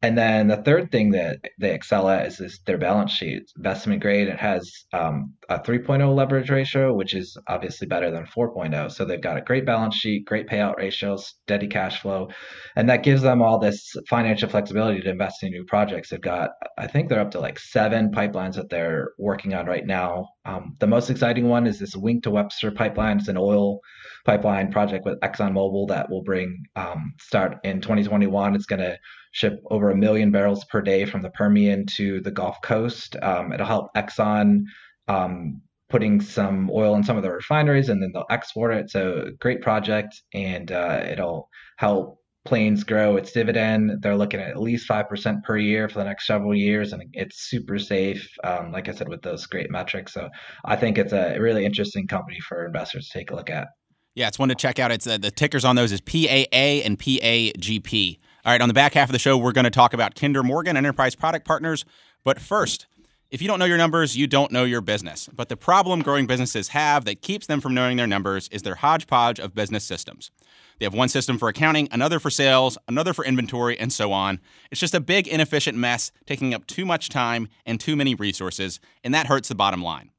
And 0.02 0.18
then 0.18 0.48
the 0.48 0.56
third 0.56 0.90
thing 0.90 1.10
that 1.12 1.38
they 1.60 1.72
excel 1.72 2.08
at 2.08 2.26
is, 2.26 2.40
is 2.40 2.60
their 2.66 2.76
balance 2.76 3.12
sheet. 3.12 3.44
Investment 3.56 4.02
grade, 4.02 4.26
it 4.26 4.38
has 4.38 4.68
um, 4.92 5.34
a 5.48 5.60
3.0 5.60 6.12
leverage 6.12 6.50
ratio, 6.50 6.92
which 6.92 7.14
is 7.14 7.36
obviously 7.46 7.86
better 7.86 8.10
than 8.10 8.26
4.0. 8.26 8.90
So 8.90 9.04
they've 9.04 9.22
got 9.22 9.36
a 9.36 9.42
great 9.42 9.64
balance 9.64 9.94
sheet, 9.94 10.26
great 10.26 10.48
payout 10.48 10.76
ratios, 10.76 11.34
steady 11.44 11.68
cash 11.68 12.00
flow. 12.02 12.28
And 12.74 12.90
that 12.90 13.04
gives 13.04 13.22
them 13.22 13.42
all 13.42 13.60
this 13.60 13.94
financial 14.08 14.48
flexibility 14.48 15.00
to 15.02 15.10
invest 15.10 15.44
in 15.44 15.50
new 15.50 15.64
projects. 15.66 16.10
They've 16.10 16.20
got, 16.20 16.50
I 16.76 16.88
think 16.88 17.08
they're 17.08 17.20
up 17.20 17.30
to 17.32 17.40
like 17.40 17.60
seven 17.60 18.10
pipelines 18.10 18.54
that 18.56 18.70
they're 18.70 19.10
working 19.18 19.54
on 19.54 19.66
right 19.66 19.86
now. 19.86 20.26
Um, 20.44 20.74
the 20.80 20.88
most 20.88 21.10
exciting 21.10 21.48
one 21.48 21.68
is 21.68 21.78
this 21.78 21.94
Wink 21.94 22.24
to 22.24 22.30
Webster 22.32 22.72
pipeline. 22.72 23.18
It's 23.18 23.28
an 23.28 23.36
oil 23.36 23.78
pipeline 24.24 24.70
project 24.70 25.04
with 25.04 25.20
ExxonMobil 25.20 25.88
that 25.88 26.10
will 26.10 26.22
bring 26.22 26.64
um, 26.76 27.14
start 27.20 27.58
in 27.64 27.80
2021. 27.80 28.54
It's 28.54 28.66
going 28.66 28.80
to 28.80 28.98
ship 29.32 29.60
over 29.70 29.90
a 29.90 29.96
million 29.96 30.30
barrels 30.30 30.64
per 30.64 30.80
day 30.80 31.04
from 31.04 31.22
the 31.22 31.30
Permian 31.30 31.86
to 31.96 32.20
the 32.20 32.30
Gulf 32.30 32.56
Coast. 32.62 33.16
Um, 33.22 33.52
it'll 33.52 33.66
help 33.66 33.88
Exxon 33.96 34.64
um, 35.08 35.60
putting 35.88 36.20
some 36.20 36.70
oil 36.70 36.94
in 36.94 37.04
some 37.04 37.16
of 37.16 37.22
the 37.22 37.30
refineries 37.30 37.88
and 37.88 38.02
then 38.02 38.10
they'll 38.12 38.24
export 38.30 38.74
it. 38.74 38.90
So 38.90 39.30
great 39.40 39.60
project 39.62 40.22
and 40.32 40.70
uh, 40.70 41.04
it'll 41.10 41.48
help 41.78 42.18
Plains 42.44 42.82
grow 42.82 43.16
its 43.16 43.30
dividend. 43.30 44.02
They're 44.02 44.16
looking 44.16 44.40
at 44.40 44.50
at 44.50 44.60
least 44.60 44.88
5% 44.88 45.44
per 45.44 45.56
year 45.56 45.88
for 45.88 45.98
the 45.98 46.04
next 46.04 46.26
several 46.26 46.56
years, 46.56 46.92
and 46.92 47.04
it's 47.12 47.48
super 47.48 47.78
safe, 47.78 48.28
um, 48.42 48.72
like 48.72 48.88
I 48.88 48.92
said, 48.92 49.08
with 49.08 49.22
those 49.22 49.46
great 49.46 49.70
metrics. 49.70 50.12
So 50.12 50.28
I 50.64 50.74
think 50.74 50.98
it's 50.98 51.12
a 51.12 51.38
really 51.38 51.64
interesting 51.64 52.08
company 52.08 52.40
for 52.40 52.66
investors 52.66 53.08
to 53.08 53.18
take 53.18 53.30
a 53.30 53.36
look 53.36 53.48
at. 53.48 53.68
Yeah, 54.14 54.28
it's 54.28 54.38
one 54.38 54.50
to 54.50 54.54
check 54.54 54.78
out. 54.78 54.92
It's 54.92 55.06
uh, 55.06 55.18
the 55.18 55.30
tickers 55.30 55.64
on 55.64 55.76
those 55.76 55.90
is 55.90 56.00
PAA 56.00 56.84
and 56.84 56.98
PAGP. 56.98 58.18
All 58.44 58.52
right, 58.52 58.60
on 58.60 58.68
the 58.68 58.74
back 58.74 58.94
half 58.94 59.08
of 59.08 59.12
the 59.12 59.18
show, 59.18 59.38
we're 59.38 59.52
going 59.52 59.64
to 59.64 59.70
talk 59.70 59.94
about 59.94 60.14
Kinder 60.14 60.42
Morgan 60.42 60.76
Enterprise 60.76 61.14
Product 61.14 61.46
Partners. 61.46 61.84
But 62.24 62.40
first, 62.40 62.86
if 63.30 63.40
you 63.40 63.48
don't 63.48 63.58
know 63.58 63.64
your 63.64 63.78
numbers, 63.78 64.14
you 64.14 64.26
don't 64.26 64.52
know 64.52 64.64
your 64.64 64.82
business. 64.82 65.30
But 65.32 65.48
the 65.48 65.56
problem 65.56 66.02
growing 66.02 66.26
businesses 66.26 66.68
have 66.68 67.06
that 67.06 67.22
keeps 67.22 67.46
them 67.46 67.62
from 67.62 67.72
knowing 67.72 67.96
their 67.96 68.06
numbers 68.06 68.48
is 68.48 68.62
their 68.62 68.74
hodgepodge 68.74 69.40
of 69.40 69.54
business 69.54 69.84
systems. 69.84 70.30
They 70.78 70.84
have 70.84 70.92
one 70.92 71.08
system 71.08 71.38
for 71.38 71.48
accounting, 71.48 71.88
another 71.90 72.20
for 72.20 72.28
sales, 72.28 72.76
another 72.88 73.14
for 73.14 73.24
inventory, 73.24 73.78
and 73.78 73.90
so 73.90 74.12
on. 74.12 74.40
It's 74.70 74.80
just 74.80 74.94
a 74.94 75.00
big, 75.00 75.26
inefficient 75.26 75.78
mess, 75.78 76.12
taking 76.26 76.52
up 76.52 76.66
too 76.66 76.84
much 76.84 77.08
time 77.08 77.48
and 77.64 77.80
too 77.80 77.96
many 77.96 78.14
resources, 78.14 78.80
and 79.02 79.14
that 79.14 79.28
hurts 79.28 79.48
the 79.48 79.54
bottom 79.54 79.82
line. 79.82 80.11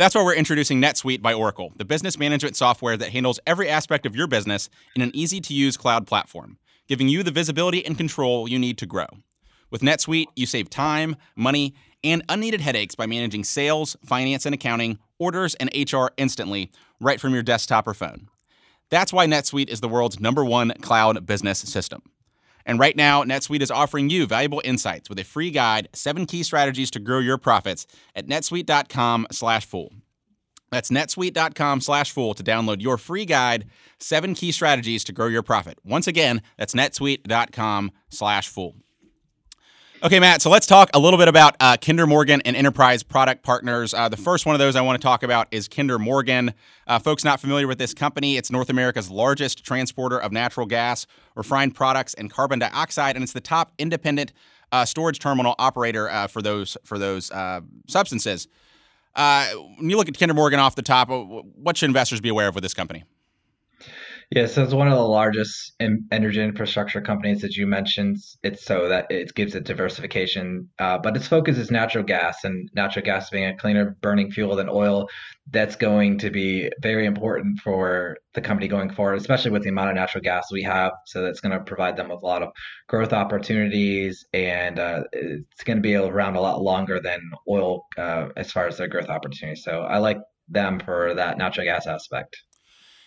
That's 0.00 0.14
why 0.14 0.22
we're 0.22 0.34
introducing 0.34 0.80
NetSuite 0.80 1.20
by 1.20 1.34
Oracle, 1.34 1.74
the 1.76 1.84
business 1.84 2.18
management 2.18 2.56
software 2.56 2.96
that 2.96 3.10
handles 3.10 3.38
every 3.46 3.68
aspect 3.68 4.06
of 4.06 4.16
your 4.16 4.26
business 4.26 4.70
in 4.96 5.02
an 5.02 5.10
easy 5.12 5.42
to 5.42 5.52
use 5.52 5.76
cloud 5.76 6.06
platform 6.06 6.56
giving 6.88 7.06
you 7.06 7.22
the 7.22 7.30
visibility 7.30 7.84
and 7.84 7.98
control 7.98 8.48
you 8.48 8.58
need 8.58 8.78
to 8.78 8.86
grow. 8.86 9.04
With 9.70 9.82
NetSuite, 9.82 10.28
you 10.34 10.46
save 10.46 10.70
time, 10.70 11.16
money, 11.36 11.74
and 12.02 12.22
unneeded 12.30 12.62
headaches 12.62 12.94
by 12.94 13.04
managing 13.04 13.44
sales, 13.44 13.94
finance 14.02 14.46
and 14.46 14.54
accounting, 14.54 14.98
orders, 15.18 15.54
and 15.56 15.70
HR 15.76 16.06
instantly, 16.16 16.72
right 16.98 17.20
from 17.20 17.34
your 17.34 17.42
desktop 17.42 17.86
or 17.86 17.92
phone. 17.92 18.28
That's 18.88 19.12
why 19.12 19.26
NetSuite 19.26 19.68
is 19.68 19.82
the 19.82 19.88
world's 19.88 20.18
number 20.18 20.46
one 20.46 20.72
cloud 20.80 21.26
business 21.26 21.58
system. 21.58 22.00
And 22.66 22.78
right 22.78 22.96
now, 22.96 23.24
NetSuite 23.24 23.62
is 23.62 23.70
offering 23.70 24.10
you 24.10 24.26
valuable 24.26 24.62
insights 24.64 25.08
with 25.08 25.18
a 25.18 25.24
free 25.24 25.50
guide, 25.50 25.88
seven 25.92 26.26
key 26.26 26.42
strategies 26.42 26.90
to 26.92 27.00
grow 27.00 27.18
your 27.18 27.38
profits 27.38 27.86
at 28.14 28.26
netsuite.com/fool. 28.26 29.92
That's 30.70 30.90
netsuite.com 30.90 31.80
slash 31.80 32.12
fool 32.12 32.34
to 32.34 32.44
download 32.44 32.80
your 32.80 32.96
free 32.96 33.24
guide, 33.24 33.66
seven 33.98 34.34
key 34.34 34.52
strategies 34.52 35.04
to 35.04 35.12
grow 35.12 35.26
your 35.26 35.42
profit. 35.42 35.78
Once 35.84 36.06
again, 36.06 36.42
that's 36.56 36.74
netsuite.com 36.74 37.90
slash 38.08 38.48
fool. 38.48 38.76
Okay, 40.02 40.18
Matt, 40.18 40.40
so 40.40 40.48
let's 40.48 40.66
talk 40.66 40.88
a 40.94 40.98
little 40.98 41.18
bit 41.18 41.28
about 41.28 41.56
uh, 41.60 41.76
Kinder 41.76 42.06
Morgan 42.06 42.40
and 42.46 42.56
enterprise 42.56 43.02
product 43.02 43.42
partners. 43.42 43.92
Uh, 43.92 44.08
the 44.08 44.16
first 44.16 44.46
one 44.46 44.54
of 44.54 44.58
those 44.58 44.74
I 44.74 44.80
want 44.80 44.98
to 44.98 45.06
talk 45.06 45.22
about 45.22 45.46
is 45.50 45.68
Kinder 45.68 45.98
Morgan. 45.98 46.54
Uh, 46.86 46.98
folks 46.98 47.22
not 47.22 47.38
familiar 47.38 47.66
with 47.66 47.76
this 47.76 47.92
company, 47.92 48.38
it's 48.38 48.50
North 48.50 48.70
America's 48.70 49.10
largest 49.10 49.62
transporter 49.62 50.18
of 50.18 50.32
natural 50.32 50.64
gas, 50.64 51.06
refined 51.34 51.74
products, 51.74 52.14
and 52.14 52.30
carbon 52.30 52.60
dioxide, 52.60 53.14
and 53.14 53.22
it's 53.22 53.34
the 53.34 53.42
top 53.42 53.74
independent 53.76 54.32
uh, 54.72 54.86
storage 54.86 55.18
terminal 55.18 55.54
operator 55.58 56.08
uh, 56.08 56.26
for 56.26 56.40
those 56.40 56.78
for 56.82 56.98
those 56.98 57.30
uh, 57.30 57.60
substances. 57.86 58.48
when 59.14 59.90
you 59.90 59.98
look 59.98 60.08
at 60.08 60.18
Kinder 60.18 60.32
Morgan 60.32 60.60
off 60.60 60.76
the 60.76 60.82
top, 60.82 61.10
what 61.10 61.76
should 61.76 61.90
investors 61.90 62.22
be 62.22 62.30
aware 62.30 62.48
of 62.48 62.54
with 62.54 62.62
this 62.62 62.72
company? 62.72 63.04
Yeah, 64.32 64.46
so 64.46 64.62
it's 64.62 64.72
one 64.72 64.86
of 64.86 64.96
the 64.96 65.02
largest 65.04 65.72
energy 65.80 66.40
infrastructure 66.40 67.00
companies 67.00 67.40
that 67.40 67.56
you 67.56 67.66
mentioned. 67.66 68.16
It's 68.44 68.64
so 68.64 68.88
that 68.88 69.10
it 69.10 69.34
gives 69.34 69.56
it 69.56 69.64
diversification, 69.64 70.68
uh, 70.78 70.98
but 70.98 71.16
its 71.16 71.26
focus 71.26 71.58
is 71.58 71.72
natural 71.72 72.04
gas, 72.04 72.44
and 72.44 72.70
natural 72.72 73.04
gas 73.04 73.28
being 73.28 73.46
a 73.46 73.56
cleaner 73.56 73.96
burning 74.00 74.30
fuel 74.30 74.54
than 74.54 74.68
oil, 74.68 75.08
that's 75.50 75.74
going 75.74 76.16
to 76.18 76.30
be 76.30 76.70
very 76.80 77.06
important 77.06 77.58
for 77.58 78.18
the 78.34 78.40
company 78.40 78.68
going 78.68 78.90
forward, 78.90 79.16
especially 79.16 79.50
with 79.50 79.64
the 79.64 79.68
amount 79.68 79.90
of 79.90 79.96
natural 79.96 80.22
gas 80.22 80.46
we 80.52 80.62
have. 80.62 80.92
So 81.06 81.22
that's 81.22 81.40
going 81.40 81.58
to 81.58 81.64
provide 81.64 81.96
them 81.96 82.08
with 82.08 82.22
a 82.22 82.26
lot 82.26 82.44
of 82.44 82.50
growth 82.88 83.12
opportunities, 83.12 84.24
and 84.32 84.78
uh, 84.78 85.02
it's 85.12 85.64
going 85.64 85.78
to 85.78 85.82
be 85.82 85.96
around 85.96 86.36
a 86.36 86.40
lot 86.40 86.62
longer 86.62 87.00
than 87.02 87.18
oil 87.48 87.84
uh, 87.98 88.28
as 88.36 88.52
far 88.52 88.68
as 88.68 88.76
their 88.78 88.86
growth 88.86 89.08
opportunities. 89.08 89.64
So 89.64 89.80
I 89.80 89.98
like 89.98 90.18
them 90.48 90.78
for 90.78 91.14
that 91.14 91.36
natural 91.36 91.66
gas 91.66 91.88
aspect. 91.88 92.36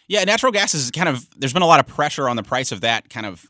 Yeah, 0.08 0.24
natural 0.24 0.52
gas 0.52 0.74
is 0.74 0.92
kind 0.92 1.10
of 1.10 1.28
there's 1.38 1.54
been 1.54 1.62
a 1.62 1.68
lot 1.68 1.80
of 1.80 1.88
pressure 1.88 2.28
on 2.30 2.36
the 2.36 2.44
price 2.44 2.72
of 2.72 2.82
that 2.82 3.10
kind 3.10 3.26
of 3.26 3.46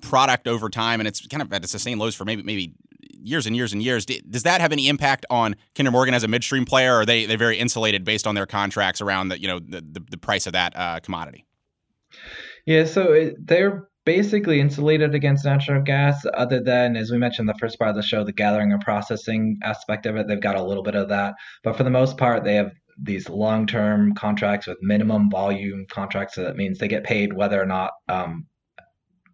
product 0.00 0.48
over 0.48 0.68
time, 0.68 1.00
and 1.00 1.06
it's 1.06 1.26
kind 1.26 1.42
of 1.42 1.52
at 1.52 1.62
the 1.62 1.68
sustained 1.68 2.00
lows 2.00 2.14
for 2.14 2.24
maybe 2.24 2.42
maybe 2.42 2.74
years 3.00 3.46
and 3.46 3.54
years 3.56 3.72
and 3.72 3.82
years. 3.82 4.04
Does 4.04 4.42
that 4.42 4.60
have 4.60 4.72
any 4.72 4.88
impact 4.88 5.24
on 5.30 5.56
Kinder 5.76 5.90
Morgan 5.90 6.14
as 6.14 6.24
a 6.24 6.28
midstream 6.28 6.64
player, 6.64 6.94
or 6.94 7.00
are 7.00 7.06
they 7.06 7.26
they 7.26 7.36
very 7.36 7.58
insulated 7.58 8.04
based 8.04 8.26
on 8.26 8.34
their 8.34 8.46
contracts 8.46 9.00
around 9.00 9.28
the 9.28 9.40
you 9.40 9.48
know 9.48 9.58
the 9.58 9.80
the, 9.80 10.04
the 10.10 10.18
price 10.18 10.46
of 10.46 10.52
that 10.52 10.72
uh, 10.76 11.00
commodity? 11.00 11.46
Yeah, 12.66 12.84
so 12.84 13.12
it, 13.12 13.34
they're 13.44 13.88
basically 14.04 14.60
insulated 14.60 15.14
against 15.14 15.44
natural 15.44 15.82
gas, 15.82 16.24
other 16.34 16.60
than, 16.60 16.96
as 16.96 17.10
we 17.10 17.18
mentioned 17.18 17.48
the 17.48 17.54
first 17.54 17.78
part 17.78 17.90
of 17.90 17.96
the 17.96 18.02
show, 18.02 18.24
the 18.24 18.32
gathering 18.32 18.72
and 18.72 18.80
processing 18.80 19.58
aspect 19.62 20.06
of 20.06 20.16
it. 20.16 20.26
They've 20.26 20.40
got 20.40 20.56
a 20.56 20.62
little 20.62 20.82
bit 20.82 20.94
of 20.94 21.08
that. 21.08 21.34
But 21.62 21.76
for 21.76 21.84
the 21.84 21.90
most 21.90 22.18
part, 22.18 22.44
they 22.44 22.56
have 22.56 22.72
these 23.00 23.28
long-term 23.28 24.14
contracts 24.14 24.66
with 24.66 24.78
minimum 24.82 25.30
volume 25.30 25.86
contracts. 25.90 26.34
So 26.34 26.44
that 26.44 26.56
means 26.56 26.78
they 26.78 26.88
get 26.88 27.04
paid 27.04 27.32
whether 27.32 27.60
or 27.60 27.66
not 27.66 27.92
um, 28.08 28.46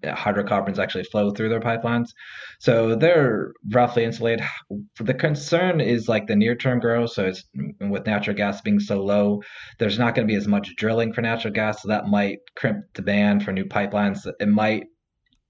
hydrocarbons 0.05 0.79
actually 0.79 1.05
flow 1.05 1.31
through 1.31 1.49
their 1.49 1.61
pipelines. 1.61 2.09
So 2.61 2.95
they're 2.95 3.53
roughly 3.73 4.05
insulated. 4.05 4.45
The 5.00 5.15
concern 5.15 5.81
is 5.81 6.09
like 6.09 6.27
the 6.27 6.37
near-term 6.37 6.81
growth. 6.81 7.11
So 7.12 7.27
it's 7.27 7.45
with 7.81 8.07
natural 8.07 8.37
gas 8.37 8.61
being 8.61 8.81
so 8.81 9.03
low, 9.03 9.43
there's 9.79 9.99
not 9.99 10.15
going 10.15 10.27
to 10.27 10.33
be 10.33 10.38
as 10.38 10.49
much 10.49 10.77
drilling 10.77 11.12
for 11.12 11.23
natural 11.23 11.53
gas. 11.53 11.83
So 11.83 11.88
that 11.88 12.07
might 12.07 12.38
crimp 12.57 12.85
demand 12.95 13.45
for 13.45 13.53
new 13.53 13.65
pipelines. 13.65 14.27
It 14.41 14.49
might 14.49 14.85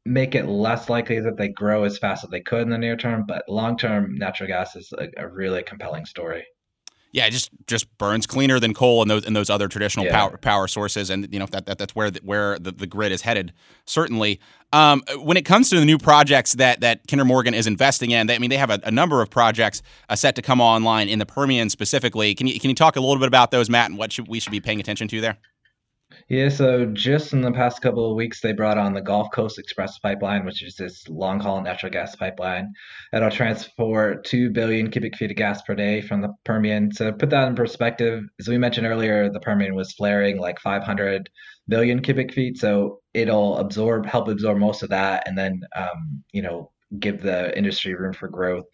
make 0.04 0.34
it 0.34 0.46
less 0.46 0.88
likely 0.88 1.20
that 1.20 1.36
they 1.36 1.48
grow 1.48 1.84
as 1.84 1.98
fast 1.98 2.24
as 2.24 2.30
they 2.30 2.40
could 2.40 2.62
in 2.62 2.70
the 2.70 2.78
near 2.78 2.96
term. 2.96 3.24
But 3.28 3.44
long-term, 3.48 4.14
natural 4.14 4.48
gas 4.48 4.76
is 4.76 4.92
a, 4.96 5.08
a 5.18 5.28
really 5.28 5.62
compelling 5.62 6.06
story 6.06 6.44
yeah, 7.12 7.26
it 7.26 7.30
just 7.30 7.50
just 7.66 7.86
burns 7.98 8.26
cleaner 8.26 8.60
than 8.60 8.74
coal 8.74 9.02
and 9.02 9.10
those 9.10 9.24
and 9.24 9.34
those 9.34 9.48
other 9.48 9.68
traditional 9.68 10.06
yeah. 10.06 10.12
power 10.12 10.36
power 10.36 10.68
sources, 10.68 11.10
and 11.10 11.26
you 11.32 11.38
know 11.38 11.46
that, 11.46 11.66
that 11.66 11.78
that's 11.78 11.94
where 11.94 12.10
the, 12.10 12.20
where 12.22 12.58
the, 12.58 12.72
the 12.72 12.86
grid 12.86 13.12
is 13.12 13.22
headed. 13.22 13.52
Certainly, 13.86 14.40
um, 14.72 15.02
when 15.16 15.36
it 15.36 15.44
comes 15.44 15.70
to 15.70 15.78
the 15.78 15.84
new 15.84 15.98
projects 15.98 16.52
that 16.54 16.80
that 16.80 17.06
Kinder 17.08 17.24
Morgan 17.24 17.54
is 17.54 17.66
investing 17.66 18.10
in, 18.10 18.26
they, 18.26 18.34
I 18.34 18.38
mean 18.38 18.50
they 18.50 18.58
have 18.58 18.70
a, 18.70 18.80
a 18.84 18.90
number 18.90 19.22
of 19.22 19.30
projects 19.30 19.82
uh, 20.08 20.16
set 20.16 20.36
to 20.36 20.42
come 20.42 20.60
online 20.60 21.08
in 21.08 21.18
the 21.18 21.26
Permian 21.26 21.70
specifically. 21.70 22.34
Can 22.34 22.46
you 22.46 22.60
can 22.60 22.68
you 22.68 22.76
talk 22.76 22.96
a 22.96 23.00
little 23.00 23.18
bit 23.18 23.28
about 23.28 23.50
those, 23.50 23.70
Matt, 23.70 23.90
and 23.90 23.98
what 23.98 24.12
should, 24.12 24.28
we 24.28 24.40
should 24.40 24.52
be 24.52 24.60
paying 24.60 24.80
attention 24.80 25.08
to 25.08 25.20
there? 25.20 25.38
Yeah, 26.28 26.48
so 26.48 26.86
just 26.86 27.32
in 27.32 27.42
the 27.42 27.52
past 27.52 27.82
couple 27.82 28.10
of 28.10 28.16
weeks, 28.16 28.40
they 28.40 28.52
brought 28.52 28.78
on 28.78 28.94
the 28.94 29.00
Gulf 29.00 29.28
Coast 29.32 29.58
Express 29.58 29.98
pipeline, 29.98 30.44
which 30.44 30.62
is 30.62 30.74
this 30.74 31.06
long 31.08 31.38
haul 31.38 31.60
natural 31.62 31.92
gas 31.92 32.16
pipeline. 32.16 32.72
It'll 33.12 33.30
transport 33.30 34.24
2 34.24 34.50
billion 34.50 34.90
cubic 34.90 35.16
feet 35.16 35.30
of 35.30 35.36
gas 35.36 35.60
per 35.62 35.74
day 35.74 36.00
from 36.00 36.22
the 36.22 36.32
Permian. 36.44 36.90
To 36.92 37.12
put 37.12 37.30
that 37.30 37.48
in 37.48 37.54
perspective, 37.54 38.24
as 38.40 38.48
we 38.48 38.56
mentioned 38.58 38.86
earlier, 38.86 39.30
the 39.30 39.40
Permian 39.40 39.74
was 39.74 39.92
flaring 39.92 40.38
like 40.38 40.58
500 40.60 41.28
billion 41.68 42.00
cubic 42.00 42.32
feet. 42.32 42.58
So 42.58 43.00
it'll 43.12 43.58
absorb, 43.58 44.06
help 44.06 44.28
absorb 44.28 44.58
most 44.58 44.82
of 44.82 44.88
that, 44.90 45.24
and 45.26 45.36
then, 45.36 45.60
um, 45.76 46.22
you 46.32 46.40
know, 46.42 46.72
give 46.98 47.20
the 47.20 47.56
industry 47.56 47.94
room 47.94 48.14
for 48.14 48.28
growth. 48.28 48.64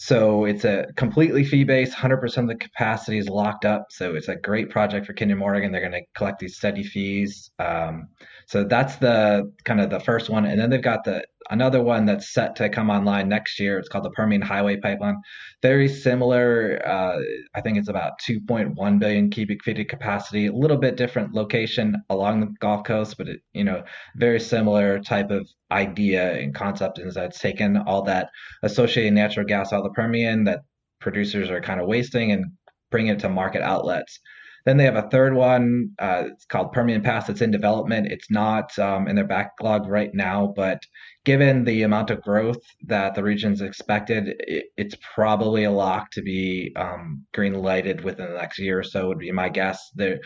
So 0.00 0.44
it's 0.44 0.64
a 0.64 0.86
completely 0.94 1.42
fee 1.42 1.64
based, 1.64 1.92
100% 1.92 2.38
of 2.38 2.46
the 2.46 2.54
capacity 2.54 3.18
is 3.18 3.28
locked 3.28 3.64
up. 3.64 3.86
So 3.90 4.14
it's 4.14 4.28
a 4.28 4.36
great 4.36 4.70
project 4.70 5.04
for 5.06 5.12
Kinder 5.12 5.34
Morgan. 5.34 5.72
They're 5.72 5.80
going 5.80 5.90
to 5.90 6.06
collect 6.14 6.38
these 6.38 6.56
steady 6.56 6.84
fees. 6.84 7.50
Um, 7.58 8.06
so 8.46 8.62
that's 8.62 8.94
the 8.96 9.52
kind 9.64 9.80
of 9.80 9.90
the 9.90 9.98
first 9.98 10.30
one. 10.30 10.44
And 10.44 10.60
then 10.60 10.70
they've 10.70 10.80
got 10.80 11.02
the 11.02 11.24
another 11.50 11.82
one 11.82 12.06
that's 12.06 12.32
set 12.32 12.56
to 12.56 12.68
come 12.68 12.90
online 12.90 13.28
next 13.28 13.58
year. 13.58 13.78
It's 13.78 13.88
called 13.88 14.04
the 14.04 14.10
Permian 14.10 14.42
Highway 14.42 14.76
Pipeline. 14.76 15.16
Very 15.62 15.88
similar. 15.88 16.80
Uh, 16.86 17.18
I 17.54 17.60
think 17.60 17.78
it's 17.78 17.88
about 17.88 18.20
2.1 18.28 18.98
billion 18.98 19.30
cubic 19.30 19.62
feet 19.64 19.80
of 19.80 19.86
capacity. 19.86 20.46
A 20.46 20.52
little 20.52 20.76
bit 20.76 20.96
different 20.96 21.34
location 21.34 21.96
along 22.10 22.40
the 22.40 22.54
Gulf 22.60 22.84
Coast, 22.84 23.16
but 23.18 23.28
it, 23.28 23.40
you 23.52 23.64
know, 23.64 23.82
very 24.16 24.40
similar 24.40 24.98
type 25.00 25.30
of 25.30 25.48
idea 25.70 26.38
and 26.38 26.54
concept. 26.54 26.98
Is 26.98 27.14
that 27.14 27.26
it's 27.26 27.40
taken 27.40 27.76
all 27.76 28.02
that 28.02 28.30
associated 28.62 29.14
natural 29.14 29.46
gas 29.46 29.72
out 29.72 29.78
of 29.78 29.84
the 29.84 29.90
Permian 29.90 30.44
that 30.44 30.60
producers 31.00 31.50
are 31.50 31.60
kind 31.60 31.80
of 31.80 31.86
wasting 31.86 32.32
and 32.32 32.46
bring 32.90 33.08
it 33.08 33.18
to 33.20 33.28
market 33.28 33.62
outlets. 33.62 34.20
Then 34.68 34.76
they 34.76 34.84
have 34.84 34.96
a 34.96 35.08
third 35.08 35.32
one. 35.32 35.92
Uh, 35.98 36.24
it's 36.26 36.44
called 36.44 36.72
Permian 36.72 37.00
Pass. 37.00 37.30
It's 37.30 37.40
in 37.40 37.50
development. 37.50 38.12
It's 38.12 38.30
not 38.30 38.78
um, 38.78 39.08
in 39.08 39.16
their 39.16 39.26
backlog 39.26 39.88
right 39.88 40.10
now, 40.12 40.52
but 40.54 40.82
given 41.24 41.64
the 41.64 41.84
amount 41.84 42.10
of 42.10 42.20
growth 42.20 42.60
that 42.86 43.14
the 43.14 43.22
region's 43.22 43.62
expected, 43.62 44.34
it, 44.40 44.66
it's 44.76 44.94
probably 45.14 45.64
a 45.64 45.70
lock 45.70 46.10
to 46.10 46.22
be 46.22 46.74
um, 46.76 47.24
green 47.32 47.54
lighted 47.54 48.04
within 48.04 48.28
the 48.28 48.36
next 48.36 48.58
year 48.58 48.78
or 48.78 48.82
so. 48.82 49.08
Would 49.08 49.20
be 49.20 49.32
my 49.32 49.48
guess. 49.48 49.80
The 49.94 50.20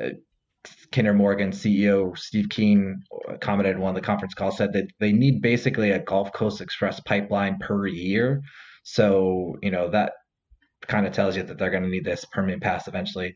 uh, 0.00 0.10
Kinder 0.92 1.12
Morgan 1.12 1.50
CEO 1.50 2.16
Steve 2.16 2.50
Kean 2.50 3.02
commented 3.40 3.80
one 3.80 3.96
of 3.96 4.00
the 4.00 4.06
conference 4.06 4.34
calls 4.34 4.58
said 4.58 4.74
that 4.74 4.86
they 5.00 5.10
need 5.10 5.42
basically 5.42 5.90
a 5.90 5.98
Gulf 5.98 6.32
Coast 6.32 6.60
Express 6.60 7.00
pipeline 7.00 7.58
per 7.58 7.88
year. 7.88 8.42
So 8.84 9.56
you 9.60 9.72
know 9.72 9.90
that 9.90 10.12
kind 10.86 11.04
of 11.04 11.12
tells 11.12 11.36
you 11.36 11.42
that 11.42 11.58
they're 11.58 11.72
going 11.72 11.82
to 11.82 11.88
need 11.88 12.04
this 12.04 12.24
Permian 12.26 12.60
Pass 12.60 12.86
eventually. 12.86 13.34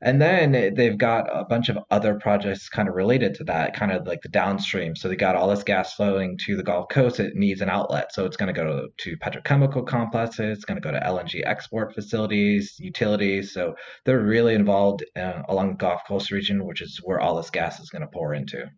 And 0.00 0.22
then 0.22 0.74
they've 0.74 0.96
got 0.96 1.28
a 1.32 1.44
bunch 1.44 1.68
of 1.68 1.78
other 1.90 2.14
projects 2.14 2.68
kind 2.68 2.88
of 2.88 2.94
related 2.94 3.34
to 3.34 3.44
that, 3.44 3.74
kind 3.74 3.90
of 3.90 4.06
like 4.06 4.22
the 4.22 4.28
downstream. 4.28 4.94
So 4.94 5.08
they 5.08 5.16
got 5.16 5.34
all 5.34 5.48
this 5.48 5.64
gas 5.64 5.94
flowing 5.94 6.38
to 6.46 6.56
the 6.56 6.62
Gulf 6.62 6.88
Coast. 6.88 7.18
It 7.18 7.34
needs 7.34 7.60
an 7.60 7.68
outlet. 7.68 8.12
So 8.12 8.24
it's 8.24 8.36
going 8.36 8.52
to 8.52 8.52
go 8.52 8.88
to, 8.96 9.16
petrochemical 9.16 9.84
complexes. 9.86 10.58
It's 10.58 10.64
going 10.64 10.80
to 10.80 10.86
go 10.86 10.92
to 10.92 11.00
LNG 11.00 11.42
export 11.44 11.94
facilities, 11.94 12.76
utilities. 12.78 13.52
So 13.52 13.74
they're 14.04 14.22
really 14.22 14.54
involved 14.54 15.04
uh, 15.16 15.42
along 15.48 15.70
the 15.70 15.76
Gulf 15.76 16.02
Coast 16.06 16.30
region, 16.30 16.64
which 16.64 16.80
is 16.80 17.00
where 17.02 17.20
all 17.20 17.36
this 17.36 17.50
gas 17.50 17.80
is 17.80 17.90
going 17.90 18.02
to 18.02 18.08
pour 18.08 18.34
into. 18.34 18.70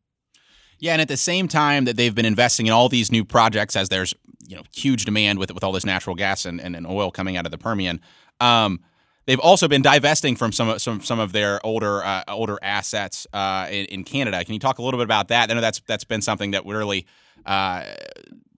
Yeah, 0.78 0.92
and 0.92 1.02
at 1.02 1.08
the 1.08 1.18
same 1.18 1.46
time 1.46 1.84
that 1.84 1.96
they've 1.96 2.14
been 2.14 2.24
investing 2.24 2.66
in 2.66 2.72
all 2.72 2.88
these 2.88 3.12
new 3.12 3.24
projects, 3.24 3.76
as 3.76 3.90
there's 3.90 4.14
you 4.48 4.56
know 4.56 4.62
huge 4.74 5.04
demand 5.04 5.38
with 5.38 5.52
with 5.52 5.62
all 5.62 5.72
this 5.72 5.84
natural 5.84 6.16
gas 6.16 6.46
and, 6.46 6.58
and, 6.60 6.74
and 6.74 6.86
oil 6.86 7.10
coming 7.10 7.36
out 7.36 7.44
of 7.44 7.52
the 7.52 7.58
Permian. 7.58 8.00
Um, 8.40 8.80
They've 9.26 9.40
also 9.40 9.68
been 9.68 9.82
divesting 9.82 10.36
from 10.36 10.52
some 10.52 10.78
some 10.78 11.00
some 11.02 11.20
of 11.20 11.32
their 11.32 11.64
older 11.64 12.02
uh, 12.02 12.24
older 12.28 12.58
assets 12.62 13.26
uh, 13.32 13.68
in, 13.70 13.84
in, 13.86 14.04
Canada. 14.04 14.44
Can 14.44 14.54
you 14.54 14.60
talk 14.60 14.78
a 14.78 14.82
little 14.82 14.98
bit 14.98 15.04
about 15.04 15.28
that? 15.28 15.50
I 15.50 15.54
know 15.54 15.60
that's 15.60 15.80
that's 15.86 16.04
been 16.04 16.22
something 16.22 16.52
that 16.52 16.64
really 16.66 17.06
uh, 17.46 17.84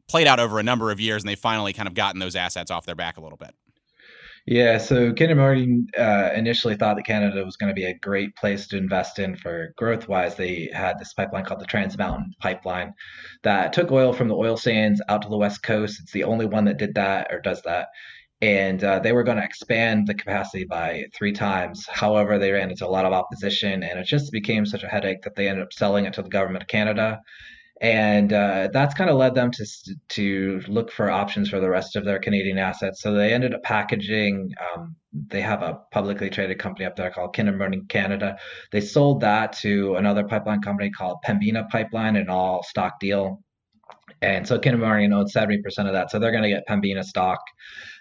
played 0.08 0.26
out 0.26 0.40
over 0.40 0.58
a 0.58 0.62
number 0.62 0.90
of 0.90 1.00
years, 1.00 1.22
and 1.22 1.28
they've 1.28 1.38
finally 1.38 1.72
kind 1.72 1.88
of 1.88 1.94
gotten 1.94 2.20
those 2.20 2.36
assets 2.36 2.70
off 2.70 2.86
their 2.86 2.94
back 2.94 3.16
a 3.16 3.20
little 3.20 3.38
bit. 3.38 3.54
Yeah, 4.44 4.78
so 4.78 5.12
Kinder 5.12 5.36
Morgan 5.36 5.86
uh, 5.96 6.30
initially 6.34 6.74
thought 6.74 6.96
that 6.96 7.06
Canada 7.06 7.44
was 7.44 7.56
going 7.56 7.70
to 7.70 7.74
be 7.74 7.84
a 7.84 7.94
great 7.94 8.34
place 8.34 8.66
to 8.68 8.76
invest 8.76 9.20
in 9.20 9.36
for 9.36 9.72
growth 9.76 10.08
wise. 10.08 10.34
They 10.34 10.68
had 10.72 10.98
this 10.98 11.12
pipeline 11.14 11.44
called 11.44 11.60
the 11.60 11.66
Trans 11.66 11.96
Mountain 11.96 12.34
Pipeline 12.40 12.92
that 13.44 13.72
took 13.72 13.92
oil 13.92 14.12
from 14.12 14.26
the 14.26 14.34
oil 14.34 14.56
sands 14.56 15.00
out 15.08 15.22
to 15.22 15.28
the 15.28 15.36
West 15.36 15.62
Coast. 15.62 16.00
It's 16.02 16.10
the 16.10 16.24
only 16.24 16.46
one 16.46 16.64
that 16.64 16.76
did 16.76 16.96
that 16.96 17.32
or 17.32 17.40
does 17.40 17.62
that. 17.62 17.88
And 18.42 18.84
uh, 18.84 18.98
they 18.98 19.12
were 19.12 19.22
going 19.22 19.38
to 19.38 19.44
expand 19.44 20.06
the 20.06 20.14
capacity 20.14 20.64
by 20.64 21.04
three 21.14 21.32
times. 21.32 21.86
However, 21.88 22.38
they 22.38 22.52
ran 22.52 22.70
into 22.70 22.86
a 22.86 22.90
lot 22.90 23.06
of 23.06 23.12
opposition, 23.12 23.82
and 23.82 23.98
it 23.98 24.04
just 24.04 24.30
became 24.32 24.66
such 24.66 24.82
a 24.82 24.88
headache 24.88 25.22
that 25.22 25.36
they 25.36 25.48
ended 25.48 25.64
up 25.64 25.72
selling 25.72 26.04
it 26.04 26.12
to 26.14 26.22
the 26.22 26.28
government 26.28 26.64
of 26.64 26.68
Canada 26.68 27.20
and 27.82 28.32
uh, 28.32 28.68
that's 28.72 28.94
kind 28.94 29.10
of 29.10 29.16
led 29.16 29.34
them 29.34 29.50
to 29.50 29.66
to 30.10 30.62
look 30.68 30.92
for 30.92 31.10
options 31.10 31.50
for 31.50 31.58
the 31.58 31.68
rest 31.68 31.96
of 31.96 32.04
their 32.04 32.20
Canadian 32.20 32.56
assets. 32.56 33.02
So 33.02 33.12
they 33.12 33.34
ended 33.34 33.54
up 33.54 33.64
packaging. 33.64 34.52
Um, 34.72 34.94
they 35.12 35.40
have 35.40 35.62
a 35.62 35.80
publicly 35.90 36.30
traded 36.30 36.60
company 36.60 36.84
up 36.86 36.94
there 36.94 37.10
called 37.10 37.34
Kinder 37.34 37.70
Canada. 37.88 38.36
They 38.70 38.80
sold 38.80 39.20
that 39.22 39.54
to 39.58 39.96
another 39.96 40.22
pipeline 40.22 40.62
company 40.62 40.90
called 40.90 41.18
Pembina 41.26 41.68
Pipeline, 41.70 42.14
an 42.14 42.30
all 42.30 42.62
stock 42.62 43.00
deal. 43.00 43.42
And 44.22 44.46
so 44.46 44.58
Kinder 44.58 44.84
owns 44.84 45.34
70% 45.34 45.58
of 45.86 45.92
that. 45.92 46.10
So 46.10 46.18
they're 46.18 46.30
going 46.30 46.44
to 46.44 46.48
get 46.48 46.66
Pembina 46.68 47.02
stock. 47.04 47.40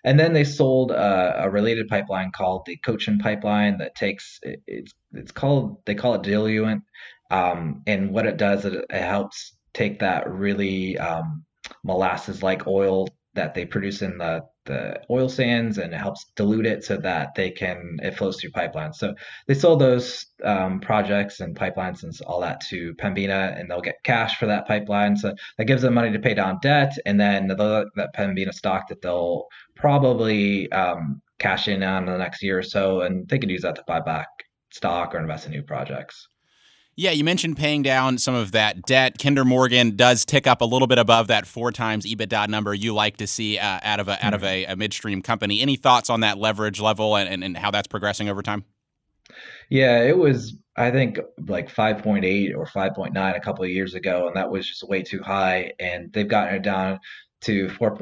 And 0.04 0.20
then 0.20 0.34
they 0.34 0.44
sold 0.44 0.92
a, 0.92 1.44
a, 1.44 1.50
related 1.50 1.88
pipeline 1.88 2.32
called 2.32 2.64
the 2.66 2.78
Cochin 2.78 3.18
Pipeline 3.18 3.78
that 3.80 3.96
takes, 3.96 4.40
it, 4.44 4.62
it's, 4.68 4.94
it's 5.14 5.32
called, 5.32 5.78
they 5.86 5.96
call 5.96 6.16
it 6.16 6.24
diluent. 6.24 6.84
Um, 7.32 7.82
and 7.88 8.12
what 8.12 8.28
it 8.28 8.38
does, 8.38 8.66
it, 8.66 8.74
it 8.90 9.02
helps 9.02 9.56
take 9.74 10.00
that 10.00 10.30
really 10.30 10.98
um, 10.98 11.44
molasses 11.84 12.44
like 12.44 12.68
oil 12.68 13.08
that 13.34 13.54
they 13.54 13.66
produce 13.66 14.02
in 14.02 14.18
the 14.18 14.42
the 14.66 15.02
oil 15.10 15.28
sands 15.28 15.78
and 15.78 15.94
it 15.94 15.98
helps 15.98 16.26
dilute 16.36 16.66
it 16.66 16.84
so 16.84 16.98
that 16.98 17.34
they 17.36 17.50
can 17.50 17.98
it 18.04 18.16
flows 18.16 18.40
through 18.40 18.52
pipelines. 18.52 18.96
So 18.96 19.16
they 19.48 19.54
sold 19.54 19.80
those 19.80 20.28
um, 20.44 20.80
projects 20.80 21.40
and 21.40 21.56
pipelines 21.56 22.04
and 22.04 22.14
all 22.28 22.42
that 22.42 22.62
to 22.68 22.94
Pembina, 22.96 23.60
and 23.60 23.70
they'll 23.70 23.82
get 23.82 24.04
cash 24.04 24.38
for 24.38 24.46
that 24.46 24.68
pipeline. 24.68 25.16
So 25.16 25.34
that 25.58 25.66
gives 25.66 25.82
them 25.82 25.94
money 25.94 26.12
to 26.12 26.20
pay 26.20 26.34
down 26.34 26.60
debt, 26.62 26.94
and 27.06 27.20
then 27.20 27.48
the, 27.48 27.90
that 27.96 28.14
Pembina 28.14 28.54
stock 28.54 28.88
that 28.90 29.02
they'll 29.02 29.48
probably 29.76 30.72
um, 30.72 31.22
cash 31.40 31.68
in 31.68 31.82
on 31.84 32.04
in 32.08 32.12
the 32.12 32.18
next 32.18 32.44
year 32.44 32.60
or 32.60 32.64
so, 32.64 33.02
and 33.02 33.28
they 33.28 33.40
can 33.40 33.50
use 33.50 33.64
that 33.64 33.76
to 33.76 33.84
buy 33.88 34.00
back 34.00 34.28
stock 34.72 35.14
or 35.14 35.20
invest 35.20 35.46
in 35.46 35.52
new 35.52 35.64
projects. 35.64 36.28
Yeah, 36.98 37.12
you 37.12 37.24
mentioned 37.24 37.58
paying 37.58 37.84
down 37.84 38.18
some 38.18 38.36
of 38.36 38.52
that 38.52 38.82
debt. 38.84 39.18
Kinder 39.18 39.46
Morgan 39.46 39.96
does 39.96 40.26
tick 40.26 40.46
up 40.46 40.62
a 40.62 40.66
little 40.66 40.88
bit 40.88 40.98
above 40.98 41.28
that 41.28 41.48
four 41.48 41.72
times 41.72 42.06
EBITDA 42.06 42.50
number 42.50 42.74
you 42.74 42.94
like 42.94 43.18
to 43.18 43.28
see 43.28 43.58
uh, 43.58 43.80
out 43.82 44.00
of 44.00 44.08
a 44.08 44.14
mm-hmm. 44.14 44.28
out 44.28 44.34
of 44.34 44.44
a, 44.44 44.66
a, 44.66 44.76
midstream 44.76 45.22
company. 45.22 45.62
Any 45.62 45.78
thoughts 45.78 46.10
on 46.10 46.20
that 46.20 46.38
leverage 46.38 46.82
level 46.82 47.16
and, 47.16 47.30
and, 47.30 47.44
and 47.44 47.58
how 47.58 47.72
that's 47.72 47.88
progressing 47.88 48.28
over 48.28 48.42
time? 48.42 48.66
Yeah, 49.70 50.04
it 50.04 50.18
was 50.18 50.58
I 50.76 50.92
think 50.92 51.20
like 51.48 51.74
5.8 51.74 52.56
or 52.56 52.66
5.9 52.66 53.36
a 53.36 53.40
couple 53.40 53.64
of 53.64 53.70
years 53.70 53.94
ago, 53.94 54.28
and 54.28 54.36
that 54.36 54.52
was 54.52 54.68
just 54.68 54.88
way 54.88 55.02
too 55.02 55.22
high. 55.22 55.74
And 55.80 56.12
they've 56.12 56.28
gotten 56.28 56.56
it 56.56 56.64
down 56.64 57.00
to 57.42 57.70
4 57.70 57.96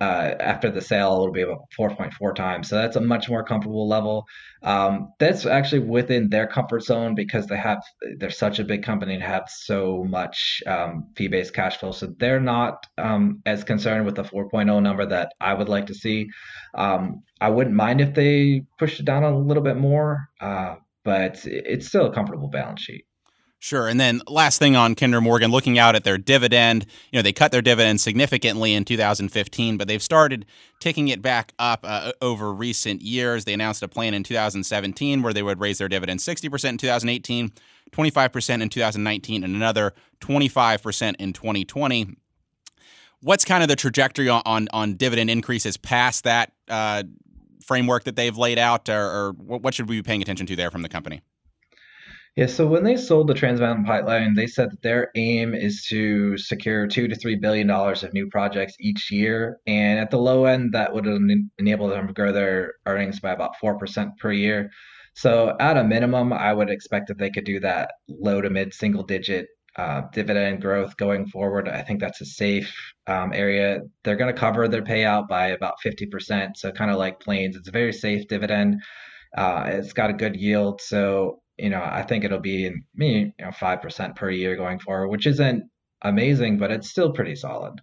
uh, 0.00 0.34
after 0.40 0.70
the 0.70 0.80
sale, 0.80 1.12
it'll 1.12 1.32
be 1.32 1.42
about 1.42 1.70
4.4 1.78 2.34
times. 2.34 2.68
So 2.68 2.76
that's 2.76 2.96
a 2.96 3.00
much 3.00 3.28
more 3.28 3.44
comfortable 3.44 3.88
level. 3.88 4.24
Um, 4.62 5.12
that's 5.18 5.46
actually 5.46 5.80
within 5.80 6.30
their 6.30 6.46
comfort 6.46 6.82
zone 6.82 7.14
because 7.14 7.46
they 7.46 7.56
have 7.56 7.82
they're 8.18 8.30
such 8.30 8.58
a 8.58 8.64
big 8.64 8.82
company 8.82 9.14
and 9.14 9.22
have 9.22 9.44
so 9.48 10.04
much 10.08 10.62
um, 10.66 11.10
fee-based 11.16 11.54
cash 11.54 11.76
flow. 11.76 11.92
So 11.92 12.12
they're 12.18 12.40
not 12.40 12.86
um, 12.98 13.40
as 13.46 13.62
concerned 13.62 14.04
with 14.04 14.16
the 14.16 14.24
4.0 14.24 14.82
number 14.82 15.06
that 15.06 15.32
I 15.40 15.54
would 15.54 15.68
like 15.68 15.86
to 15.86 15.94
see. 15.94 16.28
Um, 16.74 17.22
I 17.40 17.50
wouldn't 17.50 17.76
mind 17.76 18.00
if 18.00 18.14
they 18.14 18.62
pushed 18.78 19.00
it 19.00 19.06
down 19.06 19.22
a 19.22 19.38
little 19.38 19.62
bit 19.62 19.76
more, 19.76 20.28
uh, 20.40 20.76
but 21.04 21.44
it's 21.44 21.86
still 21.86 22.06
a 22.06 22.12
comfortable 22.12 22.48
balance 22.48 22.82
sheet. 22.82 23.04
Sure. 23.64 23.88
And 23.88 23.98
then 23.98 24.20
last 24.28 24.58
thing 24.58 24.76
on 24.76 24.94
Kinder 24.94 25.22
Morgan, 25.22 25.50
looking 25.50 25.78
out 25.78 25.96
at 25.96 26.04
their 26.04 26.18
dividend, 26.18 26.84
you 27.10 27.18
know, 27.18 27.22
they 27.22 27.32
cut 27.32 27.50
their 27.50 27.62
dividend 27.62 27.98
significantly 27.98 28.74
in 28.74 28.84
2015, 28.84 29.78
but 29.78 29.88
they've 29.88 30.02
started 30.02 30.44
taking 30.80 31.08
it 31.08 31.22
back 31.22 31.54
up 31.58 31.80
uh, 31.82 32.12
over 32.20 32.52
recent 32.52 33.00
years. 33.00 33.46
They 33.46 33.54
announced 33.54 33.82
a 33.82 33.88
plan 33.88 34.12
in 34.12 34.22
2017 34.22 35.22
where 35.22 35.32
they 35.32 35.42
would 35.42 35.60
raise 35.60 35.78
their 35.78 35.88
dividend 35.88 36.20
60% 36.20 36.68
in 36.68 36.76
2018, 36.76 37.52
25% 37.90 38.60
in 38.60 38.68
2019, 38.68 39.42
and 39.42 39.56
another 39.56 39.94
25% 40.20 41.14
in 41.18 41.32
2020. 41.32 42.16
What's 43.22 43.46
kind 43.46 43.62
of 43.62 43.70
the 43.70 43.76
trajectory 43.76 44.28
on, 44.28 44.42
on, 44.44 44.68
on 44.74 44.96
dividend 44.96 45.30
increases 45.30 45.78
past 45.78 46.24
that 46.24 46.52
uh, 46.68 47.04
framework 47.64 48.04
that 48.04 48.16
they've 48.16 48.36
laid 48.36 48.58
out, 48.58 48.90
or, 48.90 49.06
or 49.06 49.32
what 49.32 49.72
should 49.72 49.88
we 49.88 49.96
be 49.96 50.02
paying 50.02 50.20
attention 50.20 50.46
to 50.48 50.54
there 50.54 50.70
from 50.70 50.82
the 50.82 50.90
company? 50.90 51.22
Yeah, 52.36 52.46
so 52.46 52.66
when 52.66 52.82
they 52.82 52.96
sold 52.96 53.28
the 53.28 53.34
Trans 53.34 53.60
Mountain 53.60 53.84
Pipeline, 53.84 54.34
they 54.34 54.48
said 54.48 54.72
that 54.72 54.82
their 54.82 55.10
aim 55.14 55.54
is 55.54 55.86
to 55.88 56.36
secure 56.36 56.86
two 56.88 57.06
to 57.06 57.14
three 57.14 57.36
billion 57.36 57.68
dollars 57.68 58.02
of 58.02 58.12
new 58.12 58.28
projects 58.28 58.74
each 58.80 59.10
year, 59.12 59.58
and 59.68 60.00
at 60.00 60.10
the 60.10 60.18
low 60.18 60.44
end, 60.44 60.72
that 60.72 60.92
would 60.92 61.06
enable 61.06 61.86
them 61.88 62.08
to 62.08 62.12
grow 62.12 62.32
their 62.32 62.74
earnings 62.86 63.20
by 63.20 63.30
about 63.30 63.56
four 63.60 63.78
percent 63.78 64.18
per 64.18 64.32
year. 64.32 64.68
So 65.14 65.56
at 65.60 65.76
a 65.76 65.84
minimum, 65.84 66.32
I 66.32 66.52
would 66.52 66.70
expect 66.70 67.06
that 67.08 67.18
they 67.18 67.30
could 67.30 67.44
do 67.44 67.60
that 67.60 67.92
low 68.08 68.40
to 68.40 68.50
mid 68.50 68.74
single 68.74 69.04
digit 69.04 69.46
uh, 69.76 70.02
dividend 70.12 70.60
growth 70.60 70.96
going 70.96 71.26
forward. 71.26 71.68
I 71.68 71.82
think 71.82 72.00
that's 72.00 72.20
a 72.20 72.26
safe 72.26 72.74
um, 73.06 73.32
area. 73.32 73.80
They're 74.02 74.16
going 74.16 74.34
to 74.34 74.40
cover 74.40 74.66
their 74.66 74.82
payout 74.82 75.28
by 75.28 75.48
about 75.48 75.74
50%. 75.84 76.56
So, 76.56 76.72
kind 76.72 76.90
of 76.90 76.96
like 76.98 77.20
Plains, 77.20 77.54
it's 77.56 77.68
a 77.68 77.72
very 77.72 77.92
safe 77.92 78.26
dividend. 78.26 78.82
Uh, 79.36 79.64
it's 79.68 79.92
got 79.92 80.10
a 80.10 80.14
good 80.14 80.36
yield. 80.36 80.80
So, 80.80 81.40
you 81.58 81.70
know, 81.70 81.82
I 81.82 82.02
think 82.02 82.24
it'll 82.24 82.40
be 82.40 82.70
me, 82.94 83.32
you 83.38 83.44
know, 83.44 83.52
five 83.52 83.80
percent 83.82 84.16
per 84.16 84.30
year 84.30 84.56
going 84.56 84.78
forward, 84.78 85.08
which 85.08 85.26
isn't 85.26 85.64
amazing, 86.02 86.58
but 86.58 86.70
it's 86.70 86.88
still 86.90 87.12
pretty 87.12 87.34
solid. 87.36 87.80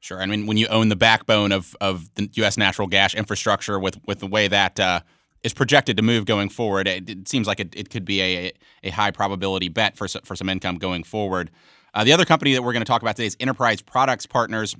Sure. 0.00 0.20
I 0.20 0.26
mean, 0.26 0.46
when 0.46 0.56
you 0.56 0.66
own 0.66 0.88
the 0.88 0.96
backbone 0.96 1.52
of, 1.52 1.76
of 1.80 2.12
the 2.16 2.28
U.S. 2.34 2.58
natural 2.58 2.88
gas 2.88 3.14
infrastructure 3.14 3.78
with, 3.78 4.00
with 4.04 4.18
the 4.18 4.26
way 4.26 4.48
that 4.48 4.80
uh, 4.80 5.00
is 5.44 5.54
projected 5.54 5.96
to 5.96 6.02
move 6.02 6.24
going 6.24 6.48
forward, 6.48 6.88
it, 6.88 7.08
it 7.08 7.28
seems 7.28 7.46
like 7.46 7.60
it, 7.60 7.72
it 7.76 7.88
could 7.88 8.04
be 8.04 8.20
a, 8.20 8.52
a 8.82 8.90
high 8.90 9.12
probability 9.12 9.68
bet 9.68 9.96
for, 9.96 10.08
for 10.08 10.34
some 10.34 10.48
income 10.48 10.76
going 10.76 11.04
forward. 11.04 11.52
Uh, 11.94 12.02
the 12.02 12.12
other 12.12 12.24
company 12.24 12.52
that 12.52 12.62
we're 12.62 12.72
going 12.72 12.82
to 12.82 12.88
talk 12.88 13.02
about 13.02 13.14
today 13.14 13.26
is 13.26 13.36
Enterprise 13.38 13.80
Products 13.80 14.26
Partners 14.26 14.74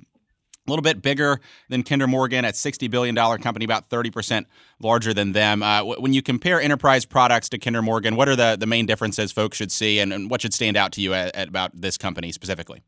a 0.65 0.71
little 0.71 0.83
bit 0.83 1.01
bigger 1.01 1.41
than 1.69 1.83
Kinder 1.83 2.07
Morgan 2.07 2.45
at 2.45 2.53
$60 2.53 2.89
billion 2.89 3.15
company, 3.15 3.65
about 3.65 3.89
30% 3.89 4.45
larger 4.79 5.13
than 5.13 5.33
them. 5.33 5.61
Uh, 5.61 5.83
when 5.83 6.13
you 6.13 6.21
compare 6.21 6.61
enterprise 6.61 7.05
products 7.05 7.49
to 7.49 7.57
Kinder 7.57 7.81
Morgan, 7.81 8.15
what 8.15 8.29
are 8.29 8.35
the, 8.35 8.55
the 8.57 8.67
main 8.67 8.85
differences 8.85 9.31
folks 9.31 9.57
should 9.57 9.71
see 9.71 9.99
and, 9.99 10.13
and 10.13 10.29
what 10.29 10.41
should 10.41 10.53
stand 10.53 10.77
out 10.77 10.93
to 10.93 11.01
you 11.01 11.13
at, 11.13 11.35
at 11.35 11.47
about 11.47 11.71
this 11.73 11.97
company 11.97 12.31
specifically? 12.31 12.81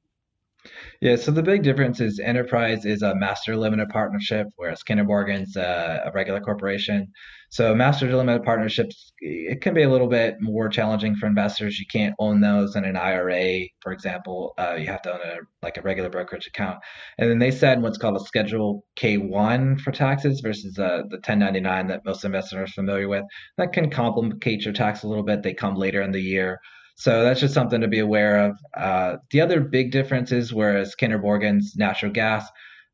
Yeah, 1.01 1.17
so 1.17 1.31
the 1.31 1.43
big 1.43 1.63
difference 1.63 1.99
is 1.99 2.19
Enterprise 2.19 2.86
is 2.86 3.01
a 3.01 3.15
master 3.15 3.55
limited 3.58 3.89
partnership, 3.89 4.47
whereas 4.55 4.84
Kinder 4.84 5.03
Morgan's 5.03 5.55
a, 5.55 6.03
a 6.05 6.12
regular 6.12 6.39
corporation. 6.39 7.12
So 7.49 7.75
master 7.75 8.13
limited 8.13 8.43
partnerships, 8.43 9.13
it 9.19 9.62
can 9.62 9.73
be 9.73 9.84
a 9.84 9.89
little 9.89 10.08
bit 10.08 10.36
more 10.41 10.67
challenging 10.69 11.15
for 11.15 11.27
investors. 11.27 11.79
You 11.79 11.86
can't 11.91 12.15
own 12.19 12.41
those 12.41 12.75
in 12.75 12.86
an 12.86 12.95
IRA, 12.95 13.67
for 13.81 13.91
example. 13.91 14.53
Uh, 14.58 14.75
you 14.77 14.88
have 14.88 15.01
to 15.03 15.13
own 15.13 15.21
a 15.21 15.38
like 15.62 15.77
a 15.77 15.81
regular 15.81 16.10
brokerage 16.10 16.47
account. 16.47 16.79
And 17.17 17.29
then 17.29 17.39
they 17.39 17.51
said 17.51 17.81
what's 17.81 17.97
called 17.97 18.17
a 18.17 18.25
Schedule 18.25 18.86
K1 18.97 19.81
for 19.81 19.91
taxes 19.91 20.41
versus 20.41 20.77
uh, 20.79 21.03
the 21.10 21.17
1099 21.17 21.88
that 21.88 22.05
most 22.05 22.23
investors 22.23 22.60
are 22.60 22.73
familiar 22.73 23.08
with. 23.08 23.23
That 23.58 23.73
can 23.73 23.89
complicate 23.89 24.63
your 24.63 24.73
tax 24.73 25.03
a 25.03 25.08
little 25.08 25.23
bit. 25.23 25.43
They 25.43 25.53
come 25.53 25.75
later 25.75 26.01
in 26.01 26.12
the 26.12 26.21
year. 26.21 26.60
So 26.95 27.23
that's 27.23 27.41
just 27.41 27.53
something 27.53 27.81
to 27.81 27.88
be 27.88 27.99
aware 27.99 28.45
of. 28.45 28.58
Uh, 28.75 29.17
the 29.31 29.41
other 29.41 29.60
big 29.60 29.91
difference 29.91 30.31
is 30.31 30.53
whereas 30.53 30.95
Kinder 30.95 31.19
Morgan's 31.19 31.75
natural 31.75 32.12
gas 32.12 32.49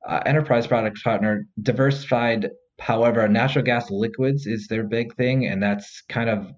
uh, 0.07 0.21
enterprise 0.25 0.67
product 0.67 1.03
partner 1.03 1.47
diversified. 1.61 2.49
However, 2.79 3.27
natural 3.27 3.63
gas 3.63 3.91
liquids 3.91 4.47
is 4.47 4.67
their 4.67 4.83
big 4.83 5.15
thing, 5.15 5.45
and 5.45 5.61
that's 5.61 6.01
kind 6.09 6.29
of 6.29 6.51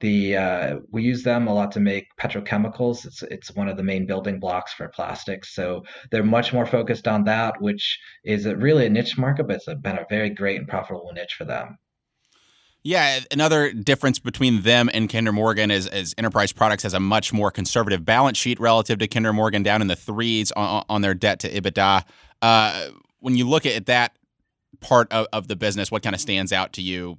the 0.00 0.36
uh, 0.36 0.76
we 0.90 1.02
use 1.02 1.22
them 1.22 1.46
a 1.46 1.54
lot 1.54 1.72
to 1.72 1.80
make 1.80 2.06
petrochemicals. 2.20 3.06
It's 3.06 3.22
it's 3.22 3.54
one 3.54 3.68
of 3.68 3.76
the 3.76 3.82
main 3.82 4.06
building 4.06 4.40
blocks 4.40 4.72
for 4.72 4.88
plastics. 4.88 5.54
So 5.54 5.84
they're 6.10 6.24
much 6.24 6.52
more 6.52 6.66
focused 6.66 7.06
on 7.06 7.24
that, 7.24 7.60
which 7.60 7.98
is 8.24 8.46
a, 8.46 8.56
really 8.56 8.86
a 8.86 8.90
niche 8.90 9.18
market, 9.18 9.46
but 9.46 9.56
it's 9.56 9.66
been 9.66 9.98
a 9.98 10.06
very 10.10 10.30
great 10.30 10.58
and 10.58 10.68
profitable 10.68 11.12
niche 11.14 11.34
for 11.36 11.44
them. 11.44 11.78
Yeah, 12.84 13.20
another 13.30 13.72
difference 13.72 14.18
between 14.18 14.62
them 14.62 14.88
and 14.94 15.10
Kinder 15.10 15.32
Morgan 15.32 15.70
is, 15.70 15.86
is 15.88 16.14
Enterprise 16.16 16.52
Products 16.52 16.84
has 16.84 16.94
a 16.94 17.00
much 17.00 17.32
more 17.32 17.50
conservative 17.50 18.04
balance 18.04 18.38
sheet 18.38 18.60
relative 18.60 18.98
to 19.00 19.08
Kinder 19.08 19.32
Morgan, 19.32 19.62
down 19.62 19.82
in 19.82 19.88
the 19.88 19.96
threes 19.96 20.52
on, 20.52 20.84
on 20.88 21.02
their 21.02 21.14
debt 21.14 21.40
to 21.40 21.52
EBITDA. 21.52 22.04
Uh, 22.40 22.88
when 23.18 23.36
you 23.36 23.48
look 23.48 23.66
at 23.66 23.86
that 23.86 24.16
part 24.80 25.12
of, 25.12 25.26
of 25.32 25.48
the 25.48 25.56
business, 25.56 25.90
what 25.90 26.02
kind 26.02 26.14
of 26.14 26.20
stands 26.20 26.52
out 26.52 26.72
to 26.74 26.82
you 26.82 27.18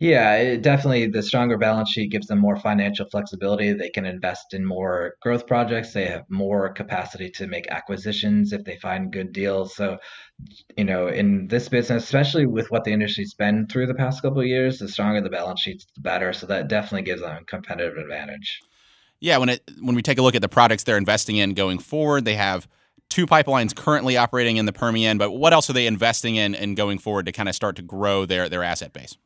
Yeah, 0.00 0.34
it 0.36 0.62
definitely 0.62 1.06
the 1.06 1.22
stronger 1.22 1.56
balance 1.56 1.90
sheet 1.90 2.10
gives 2.10 2.26
them 2.26 2.40
more 2.40 2.56
financial 2.56 3.06
flexibility. 3.08 3.72
They 3.72 3.90
can 3.90 4.04
invest 4.04 4.52
in 4.52 4.64
more 4.64 5.14
growth 5.22 5.46
projects. 5.46 5.92
They 5.92 6.06
have 6.06 6.24
more 6.28 6.72
capacity 6.72 7.30
to 7.30 7.46
make 7.46 7.68
acquisitions 7.70 8.52
if 8.52 8.64
they 8.64 8.76
find 8.78 9.12
good 9.12 9.32
deals. 9.32 9.76
So, 9.76 9.98
you 10.76 10.84
know, 10.84 11.06
in 11.06 11.46
this 11.46 11.68
business, 11.68 12.02
especially 12.02 12.44
with 12.44 12.72
what 12.72 12.82
the 12.82 12.92
industry's 12.92 13.34
been 13.34 13.68
through 13.68 13.86
the 13.86 13.94
past 13.94 14.20
couple 14.20 14.40
of 14.40 14.46
years, 14.46 14.80
the 14.80 14.88
stronger 14.88 15.20
the 15.20 15.30
balance 15.30 15.60
sheets, 15.60 15.86
the 15.94 16.00
better. 16.00 16.32
So 16.32 16.46
that 16.48 16.66
definitely 16.66 17.02
gives 17.02 17.22
them 17.22 17.36
a 17.40 17.44
competitive 17.44 17.96
advantage. 17.96 18.60
Yeah, 19.20 19.38
when 19.38 19.48
it 19.48 19.62
when 19.80 19.94
we 19.94 20.02
take 20.02 20.18
a 20.18 20.22
look 20.22 20.34
at 20.34 20.42
the 20.42 20.48
products 20.48 20.82
they're 20.82 20.98
investing 20.98 21.36
in 21.36 21.54
going 21.54 21.78
forward, 21.78 22.24
they 22.24 22.34
have 22.34 22.66
two 23.10 23.26
pipelines 23.26 23.74
currently 23.74 24.16
operating 24.16 24.56
in 24.56 24.66
the 24.66 24.72
Permian, 24.72 25.18
but 25.18 25.30
what 25.30 25.52
else 25.52 25.70
are 25.70 25.72
they 25.72 25.86
investing 25.86 26.34
in 26.34 26.56
and 26.56 26.76
going 26.76 26.98
forward 26.98 27.26
to 27.26 27.32
kind 27.32 27.48
of 27.48 27.54
start 27.54 27.76
to 27.76 27.82
grow 27.82 28.26
their 28.26 28.48
their 28.48 28.64
asset 28.64 28.92
base? 28.92 29.16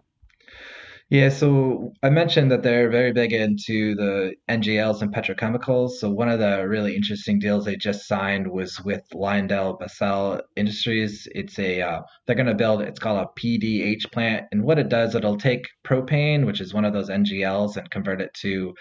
Yeah, 1.10 1.30
so 1.30 1.94
I 2.02 2.10
mentioned 2.10 2.50
that 2.50 2.62
they're 2.62 2.90
very 2.90 3.12
big 3.12 3.32
into 3.32 3.94
the 3.94 4.34
NGLs 4.46 5.00
and 5.00 5.12
petrochemicals. 5.14 5.92
So 5.92 6.10
one 6.10 6.28
of 6.28 6.38
the 6.38 6.68
really 6.68 6.94
interesting 6.94 7.38
deals 7.38 7.64
they 7.64 7.76
just 7.76 8.06
signed 8.06 8.46
was 8.46 8.78
with 8.84 9.02
LyondellBasell 9.14 10.42
Industries. 10.56 11.26
It's 11.34 11.58
a 11.58 11.80
uh, 11.80 12.02
they're 12.26 12.36
going 12.36 12.46
to 12.46 12.54
build 12.54 12.82
it's 12.82 12.98
called 12.98 13.26
a 13.26 13.40
PDH 13.40 14.12
plant, 14.12 14.48
and 14.52 14.62
what 14.62 14.78
it 14.78 14.90
does, 14.90 15.14
it'll 15.14 15.38
take 15.38 15.66
propane, 15.82 16.44
which 16.44 16.60
is 16.60 16.74
one 16.74 16.84
of 16.84 16.92
those 16.92 17.08
NGLs, 17.08 17.78
and 17.78 17.90
convert 17.90 18.20
it 18.20 18.34
to 18.42 18.74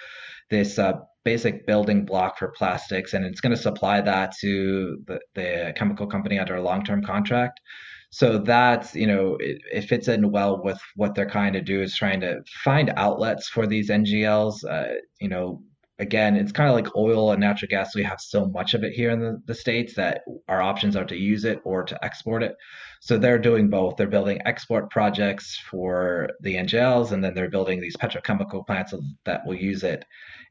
this 0.50 0.78
uh, 0.80 0.94
basic 1.24 1.66
building 1.66 2.06
block 2.06 2.38
for 2.38 2.50
plastics, 2.50 3.14
and 3.14 3.26
it's 3.26 3.40
going 3.42 3.56
to 3.56 3.62
supply 3.62 4.02
that 4.02 4.34
to 4.42 4.98
the, 5.08 5.20
the 5.36 5.74
chemical 5.78 6.08
company 6.08 6.40
under 6.40 6.56
a 6.56 6.62
long-term 6.62 7.04
contract. 7.04 7.62
So 8.10 8.38
that's, 8.38 8.96
you 8.96 9.06
know, 9.06 9.36
it, 9.40 9.62
it, 9.72 9.82
fits 9.84 10.08
in 10.08 10.32
well 10.32 10.64
with 10.64 10.80
what 10.96 11.14
they're 11.14 11.30
trying 11.30 11.54
to 11.54 11.62
do 11.62 11.82
is 11.82 11.96
trying 11.96 12.22
to 12.22 12.42
find 12.64 12.92
outlets 12.96 13.50
for 13.50 13.68
these 13.68 13.90
NGLs. 13.90 14.64
Uh, 14.64 14.94
you 15.20 15.28
know, 15.28 15.62
again, 16.00 16.36
it's 16.36 16.52
kind 16.52 16.70
of 16.70 16.76
like 16.76 16.96
oil 16.96 17.32
and 17.32 17.42
natural 17.42 17.70
gas. 17.70 17.96
We 17.96 18.04
have 18.04 18.22
so 18.22 18.46
much 18.46 18.74
of 18.74 18.84
it 18.84 18.94
here 18.94 19.10
in 19.10 19.20
the, 19.20 19.42
the 19.46 19.56
States 19.56 19.96
that 19.96 20.22
our 20.48 20.62
options 20.62 20.96
are 20.96 21.06
to 21.06 21.16
use 21.18 21.44
it 21.44 21.60
or 21.64 21.84
to 21.84 22.06
export 22.06 22.44
it. 22.44 22.56
So 23.02 23.18
they're 23.18 23.40
doing 23.40 23.70
both. 23.70 23.96
They're 23.96 24.08
building 24.08 24.42
export 24.46 24.90
projects 24.90 25.58
for 25.70 26.30
the 26.42 26.56
NGLs, 26.56 27.12
and 27.12 27.24
then 27.24 27.34
they're 27.34 27.50
building 27.50 27.80
these 27.80 27.96
petrochemical 27.98 28.66
plants 28.66 28.94
that 29.26 29.46
will 29.46 29.56
use 29.56 29.84
it. 29.84 30.04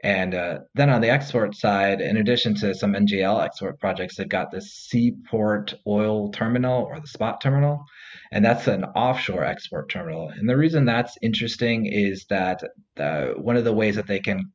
And 0.02 0.34
uh, 0.34 0.58
then 0.74 0.90
on 0.90 1.00
the 1.00 1.10
export 1.10 1.56
side, 1.56 2.00
in 2.00 2.18
addition 2.18 2.54
to 2.56 2.74
some 2.74 2.92
NGL 2.92 3.44
export 3.44 3.80
projects, 3.80 4.16
they've 4.16 4.28
got 4.28 4.50
this 4.50 4.72
seaport 4.72 5.74
oil 5.86 6.30
terminal 6.30 6.84
or 6.84 7.00
the 7.00 7.06
spot 7.06 7.40
terminal, 7.40 7.84
and 8.30 8.44
that's 8.44 8.68
an 8.68 8.84
offshore 8.84 9.44
export 9.44 9.90
terminal. 9.90 10.28
And 10.28 10.48
the 10.48 10.56
reason 10.56 10.84
that's 10.84 11.16
interesting 11.22 11.86
is 11.86 12.26
that 12.30 12.62
uh, 12.98 13.28
one 13.36 13.56
of 13.56 13.64
the 13.64 13.72
ways 13.72 13.96
that 13.96 14.06
they 14.06 14.20
can 14.20 14.52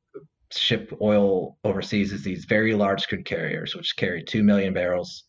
ship 0.57 0.91
oil 1.01 1.57
overseas 1.63 2.11
is 2.11 2.23
these 2.23 2.45
very 2.45 2.73
large 2.73 3.07
crude 3.07 3.25
carriers, 3.25 3.75
which 3.75 3.95
carry 3.97 4.23
2 4.23 4.43
million 4.43 4.73
barrels 4.73 5.23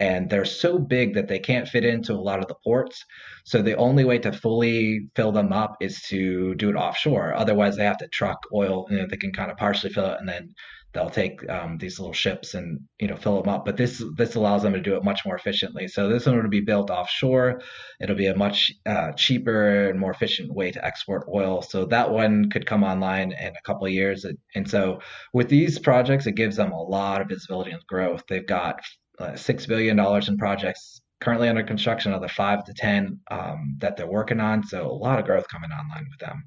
and 0.00 0.30
they're 0.30 0.44
so 0.44 0.78
big 0.78 1.14
that 1.14 1.26
they 1.26 1.38
can't 1.38 1.68
fit 1.68 1.84
into 1.84 2.12
a 2.12 2.14
lot 2.14 2.38
of 2.38 2.46
the 2.46 2.54
ports. 2.62 3.04
So 3.44 3.62
the 3.62 3.76
only 3.76 4.04
way 4.04 4.18
to 4.18 4.32
fully 4.32 5.08
fill 5.16 5.32
them 5.32 5.52
up 5.52 5.76
is 5.80 6.00
to 6.02 6.54
do 6.54 6.70
it 6.70 6.76
offshore. 6.76 7.34
Otherwise, 7.34 7.76
they 7.76 7.84
have 7.84 7.98
to 7.98 8.08
truck 8.08 8.38
oil. 8.52 8.86
You 8.90 8.98
know, 8.98 9.06
they 9.10 9.16
can 9.16 9.32
kind 9.32 9.50
of 9.50 9.56
partially 9.56 9.92
fill 9.92 10.06
it, 10.06 10.20
and 10.20 10.28
then 10.28 10.54
they'll 10.92 11.10
take 11.10 11.48
um, 11.50 11.76
these 11.78 11.98
little 11.98 12.14
ships 12.14 12.54
and 12.54 12.80
you 12.98 13.08
know 13.08 13.16
fill 13.16 13.40
them 13.40 13.52
up. 13.52 13.64
But 13.64 13.76
this 13.76 14.02
this 14.16 14.34
allows 14.34 14.62
them 14.62 14.72
to 14.72 14.80
do 14.80 14.96
it 14.96 15.04
much 15.04 15.24
more 15.24 15.36
efficiently. 15.36 15.88
So 15.88 16.08
this 16.08 16.26
one 16.26 16.40
will 16.40 16.48
be 16.48 16.60
built 16.60 16.90
offshore. 16.90 17.60
It'll 18.00 18.16
be 18.16 18.26
a 18.26 18.36
much 18.36 18.72
uh, 18.86 19.12
cheaper 19.12 19.90
and 19.90 20.00
more 20.00 20.10
efficient 20.10 20.52
way 20.52 20.70
to 20.70 20.84
export 20.84 21.28
oil. 21.32 21.62
So 21.62 21.84
that 21.86 22.10
one 22.10 22.50
could 22.50 22.66
come 22.66 22.84
online 22.84 23.32
in 23.32 23.48
a 23.48 23.62
couple 23.64 23.86
of 23.86 23.92
years. 23.92 24.24
And 24.54 24.68
so 24.68 25.00
with 25.32 25.48
these 25.48 25.78
projects, 25.78 26.26
it 26.26 26.32
gives 26.32 26.56
them 26.56 26.72
a 26.72 26.82
lot 26.82 27.20
of 27.20 27.28
visibility 27.28 27.72
and 27.72 27.86
growth. 27.86 28.22
They've 28.28 28.46
got 28.46 28.80
uh, 29.18 29.36
six 29.36 29.66
billion 29.66 29.96
dollars 29.96 30.28
in 30.28 30.38
projects 30.38 31.00
currently 31.20 31.48
under 31.48 31.64
construction 31.64 32.12
of 32.12 32.22
the 32.22 32.28
five 32.28 32.64
to 32.64 32.72
ten 32.72 33.20
um, 33.30 33.76
that 33.78 33.96
they're 33.96 34.06
working 34.06 34.40
on. 34.40 34.62
So 34.62 34.86
a 34.86 34.92
lot 34.92 35.18
of 35.18 35.26
growth 35.26 35.48
coming 35.48 35.70
online 35.70 36.06
with 36.10 36.20
them. 36.20 36.44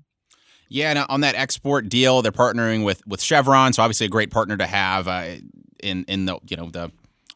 Yeah, 0.74 0.92
and 0.92 1.00
on 1.10 1.20
that 1.20 1.36
export 1.36 1.90
deal, 1.90 2.22
they're 2.22 2.32
partnering 2.32 2.86
with 2.86 3.06
with 3.06 3.22
Chevron, 3.22 3.74
so 3.74 3.84
obviously 3.84 4.06
a 4.06 4.10
great 4.10 4.32
partner 4.32 4.56
to 4.56 4.66
have 4.66 5.06
uh, 5.06 5.36
in 5.84 6.06
in 6.06 6.26
the 6.26 6.40
you 6.50 6.56
know 6.56 6.70
the 6.70 6.94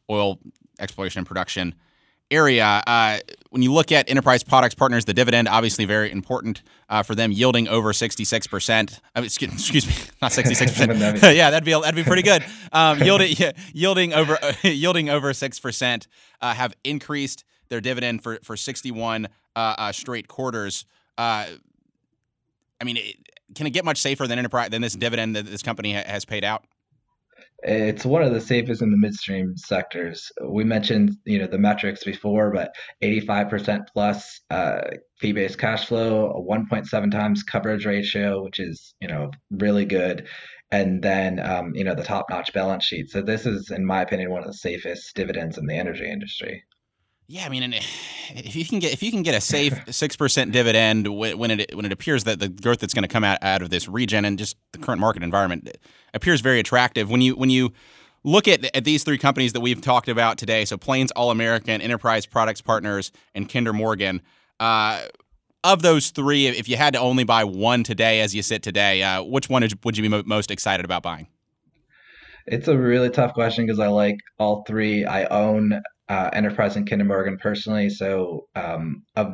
oil 0.10 0.40
exploration 0.80 1.20
and 1.20 1.28
production 1.28 1.76
area. 2.32 2.82
Uh, 2.88 3.20
when 3.50 3.62
you 3.62 3.74
look 3.74 3.92
at 3.92 4.10
enterprise 4.10 4.42
products 4.42 4.74
partners, 4.74 5.04
the 5.04 5.14
dividend 5.14 5.50
obviously 5.50 5.84
very 5.84 6.10
important 6.14 6.62
uh, 6.88 7.04
for 7.04 7.14
them, 7.14 7.30
yielding 7.30 7.68
over 7.68 7.92
sixty 7.92 8.24
six 8.24 8.48
percent. 8.48 9.02
Excuse, 9.18 9.52
excuse 9.54 9.86
me, 9.86 9.94
not 10.22 10.32
sixty 10.32 10.56
six 10.56 10.72
percent. 10.72 10.94
Yeah, 11.36 11.50
that'd 11.50 11.66
be 11.66 11.74
that'd 11.74 11.94
be 11.94 12.04
pretty 12.04 12.24
good. 12.24 12.42
Um, 12.72 13.02
yielding 13.04 13.36
yielding 13.74 14.14
over 14.14 14.38
yielding 14.64 15.10
over 15.10 15.34
six 15.34 15.60
percent. 15.60 16.08
Uh, 16.40 16.54
have 16.54 16.74
increased 16.86 17.44
their 17.68 17.82
dividend 17.82 18.24
for 18.24 18.40
for 18.44 18.56
sixty 18.56 18.92
one 18.92 19.28
uh, 19.58 19.76
uh, 19.78 19.92
straight 19.92 20.30
quarters. 20.30 20.86
Uh, 21.18 21.48
I 22.80 22.84
mean, 22.84 22.98
it, 22.98 23.16
can 23.56 23.68
it 23.68 23.72
get 23.72 23.86
much 23.86 24.02
safer 24.02 24.28
than 24.28 24.38
enterprise 24.38 24.70
than 24.70 24.82
this 24.82 24.96
dividend 24.96 25.36
that 25.36 25.46
this 25.46 25.64
company 25.64 25.94
ha- 25.94 26.04
has 26.06 26.26
paid 26.26 26.44
out? 26.44 26.66
It's 27.64 28.06
one 28.06 28.22
of 28.22 28.34
the 28.34 28.42
safest 28.42 28.82
in 28.82 28.92
the 28.92 28.98
midstream 28.98 29.58
sectors. 29.58 30.32
We 30.48 30.64
mentioned, 30.64 31.18
you 31.26 31.40
know, 31.40 31.48
the 31.48 31.58
metrics 31.58 32.04
before, 32.04 32.52
but 32.52 32.76
85% 33.02 33.88
plus 33.92 34.42
uh, 34.52 34.82
fee-based 35.20 35.58
cash 35.58 35.86
flow, 35.86 36.32
a 36.32 36.42
1.7 36.42 37.12
times 37.12 37.44
coverage 37.44 37.86
ratio, 37.86 38.44
which 38.44 38.60
is, 38.60 38.94
you 39.02 39.08
know, 39.08 39.32
really 39.50 39.86
good, 39.86 40.28
and 40.72 41.02
then, 41.02 41.40
um, 41.40 41.72
you 41.74 41.84
know, 41.84 41.96
the 41.96 42.04
top-notch 42.04 42.54
balance 42.54 42.86
sheet. 42.86 43.10
So 43.10 43.22
this 43.22 43.46
is, 43.46 43.72
in 43.72 43.86
my 43.86 44.02
opinion, 44.02 44.30
one 44.30 44.42
of 44.42 44.48
the 44.48 44.54
safest 44.54 45.16
dividends 45.16 45.58
in 45.58 45.66
the 45.66 45.76
energy 45.76 46.10
industry. 46.10 46.64
Yeah, 47.28 47.46
I 47.46 47.50
mean, 47.50 47.74
if 48.34 48.56
you 48.56 48.66
can 48.66 48.80
get 48.80 48.94
if 48.94 49.04
you 49.04 49.12
can 49.12 49.24
get 49.24 49.36
a 49.36 49.42
safe 49.42 49.74
six 49.94 50.16
percent 50.16 50.52
dividend 50.52 51.08
when 51.08 51.52
it 51.52 51.76
when 51.76 51.86
it 51.86 51.92
appears 51.92 52.24
that 52.24 52.40
the 52.40 52.50
growth 52.50 52.80
that's 52.80 52.94
going 52.94 53.04
to 53.04 53.10
come 53.10 53.24
out 53.24 53.38
out 53.42 53.62
of 53.62 53.70
this 53.70 53.88
region 53.88 54.26
and 54.26 54.38
just 54.38 54.58
the 54.72 54.80
current 54.80 55.00
market 55.00 55.24
environment 55.24 55.70
appears 56.14 56.42
very 56.42 56.60
attractive. 56.60 57.10
When 57.10 57.22
you 57.22 57.36
when 57.36 57.50
you 57.50 57.72
look 58.24 58.48
at, 58.48 58.76
at 58.76 58.84
these 58.84 59.04
three 59.04 59.18
companies 59.18 59.54
that 59.54 59.62
we've 59.62 59.82
talked 59.82 60.10
about 60.10 60.38
today, 60.38 60.66
so 60.66 60.78
Plains 60.78 61.12
All 61.12 61.32
American, 61.32 61.82
Enterprise 61.82 62.26
Products 62.26 62.62
Partners, 62.62 63.12
and 63.34 63.48
Kinder 63.48 63.72
Morgan. 63.72 64.22
Uh, 64.60 65.02
of 65.64 65.82
those 65.82 66.12
three, 66.12 66.48
if 66.48 66.70
you 66.70 66.78
had 66.78 66.94
to 66.94 67.00
only 67.00 67.24
buy 67.24 67.44
one 67.44 67.84
today 67.84 68.22
as 68.22 68.36
you 68.36 68.44
sit 68.44 68.62
today, 68.62 69.02
uh, 69.02 69.24
which 69.24 69.50
one 69.50 69.68
would 69.84 69.98
you 69.98 70.10
be 70.10 70.24
most 70.24 70.52
excited 70.52 70.86
about 70.86 71.02
buying? 71.02 71.28
It's 72.46 72.68
a 72.68 72.78
really 72.78 73.10
tough 73.10 73.34
question 73.34 73.66
because 73.66 73.80
I 73.80 73.88
like 73.88 74.18
all 74.38 74.64
three. 74.68 75.06
I 75.06 75.26
own 75.26 75.82
uh, 76.10 76.30
Enterprise 76.34 76.76
and 76.76 76.90
Kinder 76.90 77.06
Morgan 77.06 77.38
personally. 77.38 77.90
So 77.90 78.48
um, 78.56 79.04
of 79.16 79.34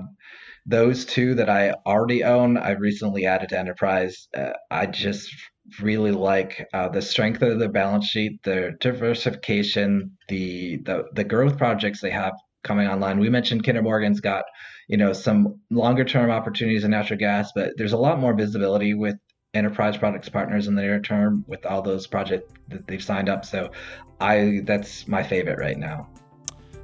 those 0.66 1.06
two 1.06 1.36
that 1.36 1.50
I 1.50 1.74
already 1.86 2.24
own, 2.24 2.58
I've 2.58 2.80
recently 2.80 3.26
added 3.26 3.50
to 3.50 3.60
Enterprise. 3.60 4.28
Uh, 4.36 4.54
I 4.70 4.86
just 4.86 5.34
really 5.80 6.12
like 6.12 6.68
uh, 6.74 6.90
the 6.90 7.02
strength 7.02 7.42
of 7.42 7.60
the 7.60 7.70
balance 7.70 8.08
sheet, 8.08 8.42
the 8.44 8.74
diversification, 8.80 10.18
the, 10.28 10.78
the 10.84 11.06
the 11.14 11.24
growth 11.24 11.58
projects 11.58 12.02
they 12.02 12.12
have 12.12 12.34
coming 12.64 12.88
online. 12.88 13.20
We 13.20 13.30
mentioned 13.30 13.66
Kinder 13.66 13.82
Morgan's 13.82 14.20
got 14.20 14.44
you 14.88 14.98
know 14.98 15.14
some 15.14 15.60
longer 15.70 16.04
term 16.04 16.30
opportunities 16.30 16.84
in 16.84 16.92
natural 16.92 17.20
gas, 17.20 17.52
but 17.56 17.72
there's 17.78 17.94
a 17.94 17.98
lot 17.98 18.20
more 18.20 18.34
visibility 18.34 18.94
with 18.94 19.16
enterprise 19.54 19.98
products 19.98 20.30
partners 20.30 20.68
in 20.68 20.76
the 20.76 20.82
near 20.82 21.02
term 21.02 21.44
with 21.48 21.66
all 21.66 21.82
those 21.82 22.08
projects 22.08 22.54
that 22.70 22.88
they've 22.88 23.04
signed 23.04 23.30
up. 23.30 23.46
So 23.46 23.72
I 24.20 24.62
that's 24.64 25.08
my 25.08 25.24
favorite 25.24 25.60
right 25.60 25.78
now. 25.78 26.10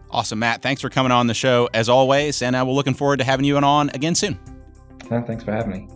Awesome, 0.09 0.39
Matt. 0.39 0.61
Thanks 0.61 0.81
for 0.81 0.89
coming 0.89 1.11
on 1.11 1.27
the 1.27 1.33
show 1.33 1.69
as 1.73 1.89
always, 1.89 2.41
and 2.41 2.55
uh, 2.55 2.63
we're 2.65 2.73
looking 2.73 2.93
forward 2.93 3.17
to 3.17 3.25
having 3.25 3.45
you 3.45 3.57
on 3.57 3.89
again 3.89 4.15
soon. 4.15 4.39
Thanks 5.03 5.43
for 5.43 5.51
having 5.51 5.71
me. 5.71 5.87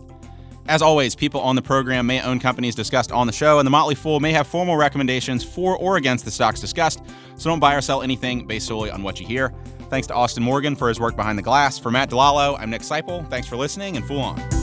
As 0.68 0.80
always, 0.80 1.14
people 1.14 1.40
on 1.40 1.56
the 1.56 1.62
program 1.62 2.06
may 2.06 2.22
own 2.22 2.38
companies 2.38 2.74
discussed 2.74 3.10
on 3.10 3.26
the 3.26 3.32
show, 3.32 3.58
and 3.58 3.66
the 3.66 3.70
Motley 3.70 3.96
Fool 3.96 4.20
may 4.20 4.32
have 4.32 4.46
formal 4.46 4.76
recommendations 4.76 5.42
for 5.42 5.76
or 5.76 5.96
against 5.96 6.24
the 6.24 6.30
stocks 6.30 6.60
discussed, 6.60 7.02
so 7.36 7.50
don't 7.50 7.58
buy 7.58 7.74
or 7.74 7.80
sell 7.80 8.02
anything 8.02 8.46
based 8.46 8.68
solely 8.68 8.90
on 8.90 9.02
what 9.02 9.18
you 9.18 9.26
hear. 9.26 9.52
Thanks 9.90 10.06
to 10.06 10.14
Austin 10.14 10.42
Morgan 10.42 10.76
for 10.76 10.88
his 10.88 11.00
work 11.00 11.16
behind 11.16 11.36
the 11.36 11.42
glass. 11.42 11.78
For 11.78 11.90
Matt 11.90 12.10
DiLallo, 12.10 12.56
I'm 12.58 12.70
Nick 12.70 12.82
Sciple. 12.82 13.28
Thanks 13.28 13.48
for 13.48 13.56
listening, 13.56 13.96
and 13.96 14.06
Fool 14.06 14.20
on. 14.20 14.61